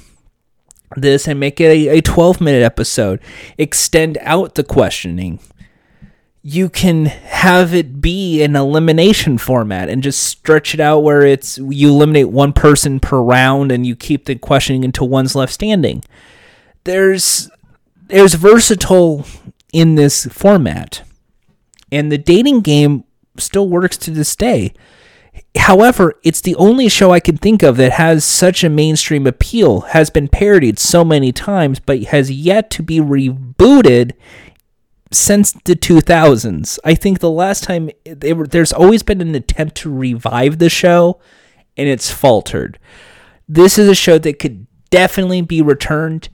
this 0.97 1.29
and 1.29 1.41
make 1.41 1.61
it 1.61 1.67
a, 1.67 1.99
a 1.99 2.01
12 2.01 2.41
minute 2.41 2.63
episode. 2.63 3.21
Extend 3.59 4.19
out 4.23 4.55
the 4.55 4.65
questioning 4.65 5.39
you 6.43 6.69
can 6.69 7.07
have 7.07 7.73
it 7.73 8.01
be 8.01 8.43
an 8.43 8.57
elimination 8.57 9.39
format 9.39 9.89
and 9.89 10.03
just 10.03 10.21
stretch 10.25 10.75
it 10.75 10.81
out 10.81 10.99
where 10.99 11.23
it's 11.23 11.57
you 11.59 11.89
eliminate 11.89 12.31
one 12.31 12.53
person 12.53 12.99
per 12.99 13.21
round 13.21 13.71
and 13.71 13.87
you 13.87 13.95
keep 13.95 14.25
the 14.25 14.35
questioning 14.35 14.85
until 14.85 15.09
one's 15.09 15.37
left 15.37 15.53
standing. 15.53 16.03
There's 16.83 17.49
there's 18.09 18.35
versatile 18.35 19.25
in 19.73 19.95
this 19.95 20.27
format. 20.27 21.03
And 21.93 22.11
the 22.11 22.19
dating 22.19 22.63
game 22.63 23.05
still 23.39 23.69
works 23.69 23.97
to 23.99 24.11
this 24.11 24.35
day. 24.35 24.75
However, 25.57 26.15
it's 26.23 26.41
the 26.41 26.55
only 26.57 26.89
show 26.89 27.11
I 27.11 27.21
can 27.21 27.37
think 27.37 27.63
of 27.63 27.77
that 27.77 27.93
has 27.93 28.25
such 28.25 28.65
a 28.65 28.71
mainstream 28.71 29.27
appeal, 29.27 29.83
has 29.83 30.09
been 30.09 30.29
parodied 30.29 30.79
so 30.79 31.05
many 31.05 31.31
times, 31.31 31.79
but 31.79 32.03
has 32.05 32.31
yet 32.31 32.71
to 32.71 32.83
be 32.83 33.01
rebooted 33.01 34.13
since 35.11 35.53
the 35.53 35.77
2000s. 35.77 36.79
I 36.85 36.95
think 36.95 37.19
the 37.19 37.31
last 37.31 37.65
time 37.65 37.91
were, 38.07 38.47
there's 38.47 38.73
always 38.73 39.03
been 39.03 39.21
an 39.21 39.35
attempt 39.35 39.77
to 39.77 39.95
revive 39.95 40.59
the 40.59 40.71
show 40.71 41.21
and 41.77 41.89
it's 41.89 42.11
faltered. 42.11 42.79
This 43.49 43.79
is 43.79 43.89
a 43.89 43.95
show 43.95 44.19
that 44.19 44.39
could 44.39 44.67
definitely 44.91 45.43
be 45.43 45.61
returned. 45.63 46.29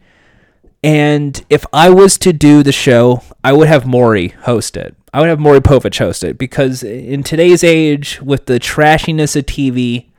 And 0.82 1.44
if 1.50 1.66
I 1.72 1.90
was 1.90 2.18
to 2.18 2.32
do 2.32 2.62
the 2.62 2.72
show, 2.72 3.22
I 3.42 3.52
would 3.52 3.68
have 3.68 3.86
Maury 3.86 4.28
host 4.28 4.76
it. 4.76 4.94
I 5.18 5.20
would 5.20 5.30
have 5.30 5.40
Maury 5.40 5.58
Povich 5.58 5.98
host 5.98 6.22
it 6.22 6.38
because 6.38 6.84
in 6.84 7.24
today's 7.24 7.64
age, 7.64 8.22
with 8.22 8.46
the 8.46 8.60
trashiness 8.60 9.34
of 9.34 9.46
TV, 9.46 10.10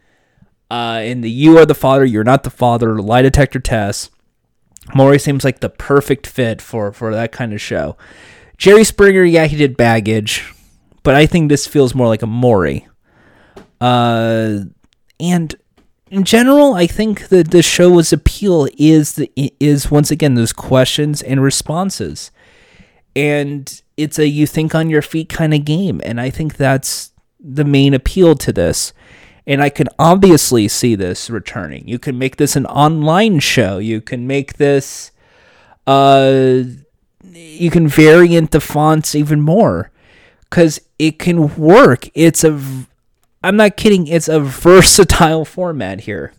uh, 0.70 1.00
in 1.02 1.22
the 1.22 1.32
you 1.32 1.58
are 1.58 1.66
the 1.66 1.74
father, 1.74 2.04
you're 2.04 2.26
not 2.26 2.44
the 2.44 2.50
father, 2.50 3.02
lie 3.02 3.22
detector 3.22 3.62
tests, 3.62 4.10
Maury 4.94 5.18
seems 5.18 5.46
like 5.46 5.62
the 5.62 5.70
perfect 5.70 6.28
fit 6.28 6.62
for, 6.62 6.92
for 6.92 7.14
that 7.14 7.32
kind 7.32 7.54
of 7.54 7.62
show. 7.62 7.96
Jerry 8.58 8.84
Springer, 8.84 9.24
yeah, 9.24 9.46
he 9.46 9.56
did 9.56 9.78
baggage, 9.78 10.54
but 11.04 11.16
I 11.16 11.26
think 11.26 11.48
this 11.48 11.66
feels 11.66 11.96
more 11.96 12.08
like 12.08 12.22
a 12.22 12.28
Maury. 12.28 12.86
Uh, 13.80 14.64
and 15.18 15.56
in 16.12 16.26
general, 16.26 16.74
I 16.74 16.88
think 16.88 17.30
that 17.30 17.52
the 17.52 17.64
show's 17.64 18.12
appeal 18.12 18.68
is 18.78 19.14
the, 19.14 19.32
is 19.62 19.90
once 19.90 20.12
again 20.12 20.34
those 20.34 20.52
questions 20.52 21.22
and 21.22 21.42
responses, 21.42 22.32
and 23.16 23.82
it's 24.00 24.18
a 24.18 24.28
you 24.28 24.48
think 24.48 24.74
on 24.74 24.90
your 24.90 25.02
feet 25.02 25.28
kind 25.28 25.54
of 25.54 25.66
game, 25.66 26.02
and 26.06 26.22
I 26.22 26.30
think 26.30 26.56
that's 26.56 27.12
the 27.40 27.66
main 27.66 27.94
appeal 27.94 28.36
to 28.36 28.54
this. 28.54 28.94
And 29.46 29.62
I 29.62 29.70
can 29.70 29.88
obviously 29.98 30.68
see 30.68 30.96
this 30.96 31.30
returning. 31.30 31.88
You 31.88 32.00
can 32.00 32.18
make 32.18 32.38
this 32.38 32.56
an 32.56 32.66
online 32.68 33.40
show. 33.40 33.78
You 33.78 34.00
can 34.00 34.26
make 34.26 34.54
this, 34.54 35.12
uh, 35.86 36.62
you 37.24 37.70
can 37.70 37.88
variant 37.88 38.52
the 38.52 38.62
fonts 38.62 39.16
even 39.16 39.42
more 39.42 39.92
because 40.42 40.80
it 40.98 41.20
can 41.20 41.56
work. 41.58 42.10
It's 42.14 42.44
a, 42.44 42.62
I'm 43.44 43.58
not 43.58 43.76
kidding, 43.76 44.08
it's 44.08 44.30
a 44.30 44.40
versatile 44.66 45.46
format 45.46 46.02
here. 46.02 46.34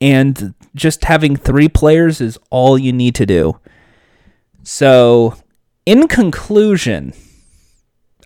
And 0.00 0.54
just 0.74 1.04
having 1.04 1.34
three 1.36 1.68
players 1.68 2.20
is 2.20 2.38
all 2.50 2.78
you 2.78 2.92
need 2.92 3.14
to 3.16 3.26
do. 3.26 3.58
So, 4.62 5.36
in 5.86 6.08
conclusion, 6.08 7.14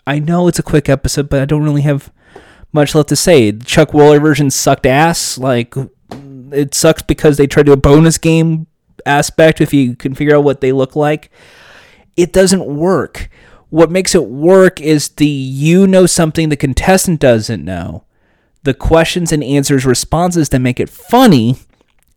I 0.07 0.19
know 0.19 0.49
it's 0.49 0.59
a 0.59 0.65
quick 0.65 0.89
episode, 0.89 1.29
but 1.29 1.41
I 1.41 1.45
don't 1.45 1.63
really 1.63 1.83
have 1.83 2.11
much 2.73 2.95
left 2.95 3.11
to 3.11 3.17
say. 3.17 3.53
Chuck 3.53 3.91
Woolery 3.91 4.21
version 4.21 4.51
sucked 4.51 4.87
ass. 4.87 5.39
Like, 5.39 5.75
it 6.53 6.75
sucks 6.75 7.03
because 7.03 7.37
they 7.37 7.47
tried 7.47 7.65
to 7.65 7.67
do 7.67 7.73
a 7.73 7.77
bonus 7.77 8.19
game 8.19 8.67
aspect 9.07 9.61
if 9.61 9.73
you 9.73 9.95
can 9.95 10.15
figure 10.15 10.37
out 10.37 10.45
what 10.45 10.61
they 10.61 10.73
look 10.73 10.97
like. 10.97 11.31
It 12.17 12.33
doesn't 12.33 12.67
work. 12.67 13.29
What 13.69 13.91
makes 13.91 14.15
it 14.15 14.25
work 14.25 14.81
is 14.81 15.11
the 15.11 15.27
you 15.27 15.87
know 15.87 16.07
something 16.07 16.49
the 16.49 16.57
contestant 16.57 17.21
doesn't 17.21 17.65
know, 17.65 18.05
the 18.65 18.75
questions 18.75 19.33
and 19.33 19.45
answers 19.45 19.87
responses 19.87 20.49
that 20.49 20.59
make 20.59 20.81
it 20.81 20.91
funny, 20.91 21.57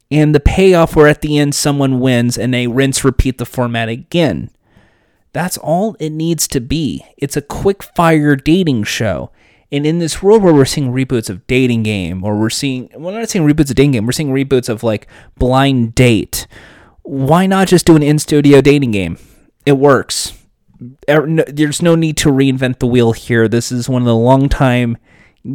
and 0.10 0.34
the 0.34 0.40
payoff 0.40 0.96
where 0.96 1.08
at 1.08 1.22
the 1.22 1.38
end 1.38 1.54
someone 1.54 2.00
wins 2.00 2.38
and 2.38 2.54
they 2.54 2.66
rinse 2.66 3.04
repeat 3.04 3.38
the 3.38 3.46
format 3.46 3.88
again. 3.88 4.50
That's 5.34 5.58
all 5.58 5.96
it 6.00 6.12
needs 6.12 6.48
to 6.50 6.62
be. 6.62 7.06
It's 7.18 7.36
a 7.36 7.42
quick 7.42 7.84
fire 7.84 8.36
dating 8.36 8.84
show. 8.84 9.32
And 9.72 9.86
in 9.86 10.00
this 10.00 10.22
world 10.22 10.44
where 10.44 10.54
we're 10.54 10.66
seeing 10.66 10.94
reboots 10.94 11.30
of 11.30 11.46
dating 11.48 11.84
game, 11.84 12.24
or 12.24 12.38
we're 12.38 12.52
seeing, 12.52 12.90
we're 12.96 13.20
not 13.20 13.30
seeing 13.30 13.46
reboots 13.46 13.72
of 13.72 13.76
dating 13.76 13.92
game, 13.92 14.06
we're 14.06 14.12
seeing 14.12 14.30
reboots 14.30 14.70
of 14.70 14.84
like 14.84 15.08
blind 15.38 15.96
date 15.96 16.48
why 17.06 17.46
not 17.46 17.68
just 17.68 17.86
do 17.86 17.98
an 17.98 18.02
in 18.02 18.18
studio 18.18 18.62
dating 18.62 18.92
game? 18.92 19.18
it 19.66 19.78
works. 19.78 20.34
Er, 21.10 21.26
there's 21.48 21.82
no 21.82 21.96
need 21.96 22.18
to 22.18 22.30
reinvent 22.30 22.80
the 22.80 22.88
wheel 22.88 23.14
here. 23.14 23.48
This 23.48 23.72
is 23.72 23.88
one 23.88 24.02
of 24.02 24.06
the 24.06 24.16
long 24.16 24.50
time 24.50 24.98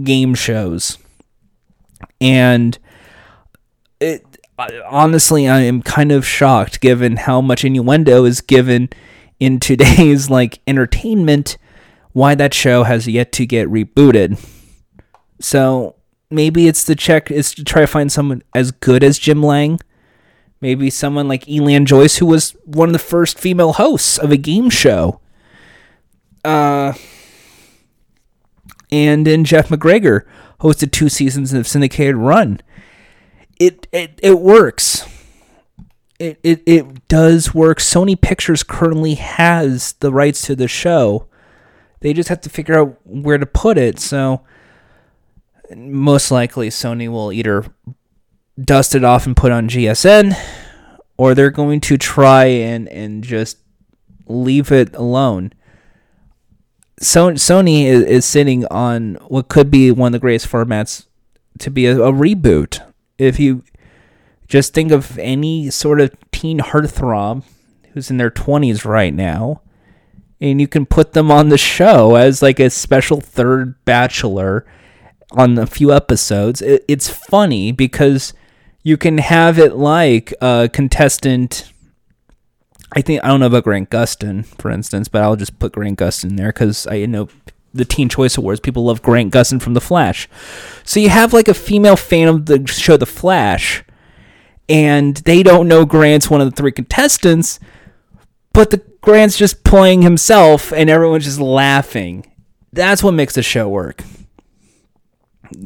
game 0.03 0.35
shows. 0.35 0.99
And 2.21 2.79
it 4.01 4.25
honestly 4.89 5.49
I 5.49 5.61
am 5.61 5.83
kind 5.83 6.11
of 6.11 6.27
shocked 6.27 6.81
given 6.81 7.17
how 7.17 7.41
much 7.41 7.65
innuendo 7.65 8.25
is 8.25 8.41
given 8.41 8.89
in 9.41 9.61
today's 9.61 10.31
like 10.31 10.61
entertainment 10.67 11.57
why 12.13 12.35
that 12.35 12.55
show 12.55 12.85
has 12.85 13.07
yet 13.07 13.33
to 13.33 13.47
get 13.47 13.69
rebooted. 13.69 14.45
So 15.41 15.95
maybe 16.31 16.67
it's 16.67 16.85
the 16.85 16.97
check 16.97 17.31
is 17.31 17.55
to 17.55 17.65
try 17.65 17.83
to 17.83 17.87
find 17.87 18.11
someone 18.11 18.43
as 18.55 18.71
good 18.73 19.05
as 19.05 19.19
Jim 19.19 19.43
Lange. 19.43 19.79
Maybe 20.61 20.91
someone 20.91 21.29
like 21.29 21.49
Elaine 21.49 21.87
Joyce, 21.87 22.17
who 22.17 22.27
was 22.27 22.57
one 22.65 22.89
of 22.89 22.93
the 22.93 22.99
first 22.99 23.39
female 23.39 23.75
hosts 23.75 24.19
of 24.19 24.33
a 24.33 24.37
game 24.37 24.71
show. 24.71 25.21
Uh, 26.45 26.95
and 28.91 29.27
then 29.27 29.45
Jeff 29.45 29.69
McGregor 29.69 30.23
hosted 30.61 30.91
two 30.91 31.09
seasons 31.09 31.53
of 31.53 31.69
syndicated 31.69 32.17
run. 32.17 32.61
It 33.61 33.87
it 33.93 34.19
it 34.23 34.41
works. 34.41 35.07
It, 36.19 36.41
it 36.43 36.63
it 36.67 37.09
does 37.09 37.55
work. 37.55 37.79
Sony 37.79 38.21
Pictures 38.21 38.63
currently 38.63 39.15
has 39.15 39.93
the 40.01 40.13
rights 40.13 40.43
to 40.43 40.57
the 40.57 40.69
show. 40.69 41.29
They 42.01 42.13
just 42.13 42.29
have 42.29 42.41
to 42.43 42.51
figure 42.51 42.79
out 42.79 42.99
where 43.05 43.39
to 43.39 43.47
put 43.47 43.79
it. 43.79 43.99
So 43.99 44.43
most 45.77 46.31
likely 46.31 46.71
Sony 46.71 47.09
will 47.09 47.33
either 47.33 47.67
dust 48.63 48.95
it 48.95 49.05
off 49.05 49.27
and 49.27 49.37
put 49.37 49.53
on 49.53 49.69
GSN 49.69 50.37
or 51.17 51.35
they're 51.35 51.51
going 51.51 51.81
to 51.81 51.99
try 51.99 52.47
and 52.47 52.89
and 52.89 53.23
just 53.23 53.59
leave 54.27 54.73
it 54.73 54.95
alone. 54.95 55.53
So, 57.01 57.31
Sony 57.33 57.85
is, 57.85 58.03
is 58.05 58.25
sitting 58.25 58.67
on 58.67 59.15
what 59.29 59.49
could 59.49 59.71
be 59.71 59.91
one 59.91 60.09
of 60.09 60.13
the 60.15 60.19
greatest 60.19 60.49
formats 60.49 61.07
to 61.61 61.71
be 61.71 61.87
a, 61.87 62.01
a 62.01 62.13
reboot. 62.13 62.81
If 63.19 63.39
you 63.39 63.63
just 64.49 64.75
think 64.75 64.91
of 64.91 65.19
any 65.19 65.71
sort 65.71 66.01
of 66.01 66.17
teen 66.33 66.59
heartthrob 66.59 67.45
who's 67.93 68.11
in 68.11 68.17
their 68.17 68.31
20s 68.31 68.85
right 68.85 69.15
now, 69.15 69.61
and 70.41 70.61
you 70.61 70.67
can 70.67 70.87
put 70.87 71.13
them 71.13 71.31
on 71.31 71.49
the 71.49 71.59
show 71.59 72.17
as 72.17 72.43
like 72.43 72.59
a 72.59 72.71
special 72.71 73.21
third 73.21 73.85
bachelor 73.85 74.67
on 75.33 75.59
a 75.59 75.67
few 75.67 75.93
episodes. 75.93 76.63
It's 76.63 77.09
funny 77.09 77.73
because 77.73 78.33
you 78.83 78.97
can 78.97 79.19
have 79.19 79.59
it 79.59 79.75
like 79.75 80.33
a 80.41 80.71
contestant. 80.73 81.73
I 82.93 83.03
think 83.03 83.23
I 83.23 83.29
don't 83.29 83.41
know 83.41 83.47
about 83.47 83.65
Grant 83.65 83.91
Gustin, 83.91 84.47
for 84.47 84.71
instance, 84.71 85.09
but 85.09 85.23
I'll 85.23 85.37
just 85.37 85.59
put 85.59 85.73
Grant 85.73 85.99
Gustin 85.99 86.39
there 86.39 86.49
because 86.49 86.87
I 86.87 87.05
know 87.05 87.29
the 87.75 87.85
Teen 87.85 88.09
Choice 88.09 88.39
Awards. 88.39 88.61
People 88.61 88.85
love 88.85 89.03
Grant 89.03 89.35
Gustin 89.35 89.61
from 89.61 89.75
The 89.75 89.81
Flash, 89.83 90.27
so 90.85 91.01
you 91.01 91.11
have 91.11 91.35
like 91.35 91.49
a 91.49 91.55
female 91.55 91.97
fan 91.97 92.29
of 92.29 92.47
the 92.47 92.67
show 92.67 92.97
The 92.97 93.05
Flash, 93.05 93.85
and 94.69 95.17
they 95.19 95.43
don't 95.43 95.69
know 95.69 95.85
Grant's 95.85 96.31
one 96.31 96.41
of 96.41 96.51
the 96.51 96.57
three 96.57 96.73
contestants, 96.73 97.59
but 98.53 98.71
the 98.71 98.83
Grant's 99.01 99.39
just 99.39 99.65
playing 99.65 100.03
himself, 100.03 100.73
and 100.73 100.91
everyone's 100.91 101.25
just 101.25 101.41
laughing. 101.41 102.31
That's 102.73 103.03
what 103.03 103.15
makes 103.15 103.35
the 103.35 103.43
show 103.43 103.69
work 103.69 104.03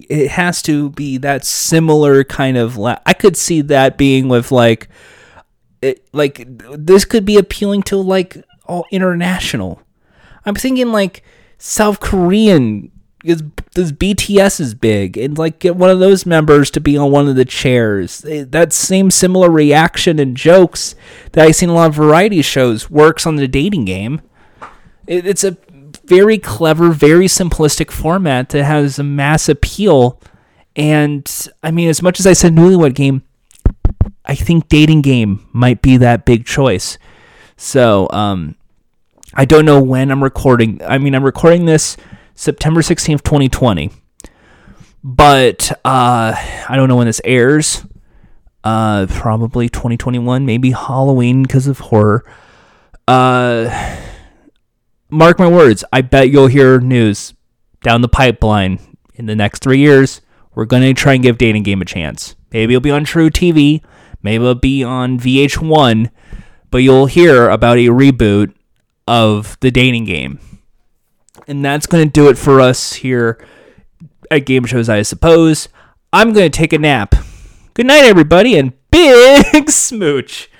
it 0.09 0.31
has 0.31 0.63
to 0.63 0.91
be 0.91 1.19
that 1.19 1.45
similar 1.45 2.25
kind 2.25 2.57
of 2.57 2.77
la- 2.77 2.99
I 3.07 3.15
could 3.15 3.37
see 3.37 3.61
that 3.63 3.99
being 3.99 4.29
with 4.29 4.53
like 4.53 4.89
it, 5.81 6.07
like 6.13 6.47
this 6.49 7.05
could 7.05 7.25
be 7.25 7.37
appealing 7.37 7.83
to 7.85 7.97
like 7.97 8.37
all 8.67 8.87
international. 8.91 9.83
I'm 10.45 10.55
thinking 10.55 10.93
like 10.93 11.25
South 11.59 12.01
Korean 12.01 12.91
this 13.23 13.93
BTS 13.93 14.61
is 14.61 14.75
big 14.75 15.16
and 15.16 15.39
like 15.39 15.59
get 15.59 15.77
one 15.77 15.91
of 15.91 16.01
those 16.01 16.27
members 16.27 16.70
to 16.73 16.81
be 16.81 16.97
on 16.97 17.11
one 17.11 17.29
of 17.29 17.37
the 17.37 17.45
chairs. 17.45 18.18
That 18.20 18.73
same 18.73 19.11
similar 19.11 19.51
reaction 19.51 20.18
and 20.18 20.37
jokes 20.37 20.95
that 21.33 21.47
I 21.47 21.53
seen 21.53 21.68
a 21.68 21.75
lot 21.75 21.89
of 21.89 21.95
variety 21.95 22.43
shows 22.43 22.91
works 22.91 23.27
on 23.27 23.37
the 23.37 23.49
dating 23.49 23.85
game. 23.85 24.20
It, 25.07 25.27
it's 25.27 25.45
a 25.45 25.57
very 26.05 26.39
clever, 26.39 26.91
very 26.91 27.27
simplistic 27.27 27.91
format 27.91 28.49
that 28.51 28.64
has 28.64 28.99
a 28.99 29.05
mass 29.05 29.49
appeal. 29.49 30.20
And 30.75 31.31
I 31.62 31.70
mean, 31.70 31.89
as 31.89 32.03
much 32.03 32.18
as 32.18 32.27
I 32.27 32.33
said 32.33 32.55
Newlywed 32.55 32.95
Game, 32.95 33.23
I 34.25 34.35
think 34.35 34.68
Dating 34.68 35.03
Game 35.03 35.47
might 35.53 35.83
be 35.83 35.97
that 35.99 36.25
big 36.25 36.47
choice. 36.47 36.99
So, 37.57 38.09
um, 38.11 38.57
I 39.35 39.45
don't 39.45 39.64
know 39.64 39.83
when 39.83 40.11
I'm 40.11 40.23
recording. 40.23 40.81
I 40.87 40.99
mean, 40.99 41.14
I'm 41.14 41.25
recording 41.25 41.64
this 41.64 41.97
September 42.35 42.80
16th, 42.80 43.22
2020. 43.22 43.91
But 45.05 45.72
uh, 45.85 46.35
I 46.68 46.76
don't 46.76 46.89
know 46.89 46.97
when 46.97 47.07
this 47.07 47.20
airs. 47.24 47.85
Uh, 48.64 49.07
probably 49.09 49.68
2021, 49.68 50.47
maybe 50.47 50.70
Halloween 50.70 51.43
because 51.43 51.66
of 51.66 51.80
horror. 51.80 52.24
Uh, 53.09 53.99
mark 55.11 55.39
my 55.39 55.49
words, 55.49 55.83
I 55.93 56.03
bet 56.03 56.30
you'll 56.30 56.47
hear 56.47 56.78
news 56.78 57.35
down 57.83 58.03
the 58.03 58.09
pipeline 58.09 58.78
in 59.14 59.26
the 59.26 59.35
next 59.35 59.62
three 59.62 59.78
years. 59.78 60.20
We're 60.55 60.66
going 60.66 60.83
to 60.83 60.95
try 60.95 61.14
and 61.14 61.22
give 61.22 61.39
Dating 61.39 61.64
Game 61.64 61.83
a 61.83 61.85
chance. 61.85 62.37
Maybe 62.53 62.74
it'll 62.74 62.83
be 62.83 62.91
on 62.91 63.05
truTV, 63.05 63.83
maybe 64.22 64.45
it'll 64.45 64.55
be 64.55 64.85
on 64.85 65.18
VH1, 65.18 66.11
but 66.70 66.78
you'll 66.78 67.07
hear 67.07 67.49
about 67.49 67.78
a 67.78 67.87
reboot 67.87 68.55
of 69.09 69.59
the 69.61 69.70
dating 69.70 70.05
game. 70.05 70.39
And 71.49 71.64
that's 71.64 71.86
going 71.86 72.05
to 72.05 72.11
do 72.11 72.28
it 72.28 72.38
for 72.38 72.61
us 72.61 72.95
here 72.95 73.45
at 74.30 74.47
Game 74.47 74.64
Shows, 74.64 74.88
I 74.88 75.03
suppose. 75.03 75.68
I'm 76.12 76.32
going 76.32 76.51
to 76.51 76.57
take 76.57 76.72
a 76.72 76.78
nap. 76.78 77.14
Good 77.74 77.86
night, 77.86 78.05
everybody, 78.05 78.57
and 78.57 78.72
big 78.90 79.70
smooch. 79.70 80.51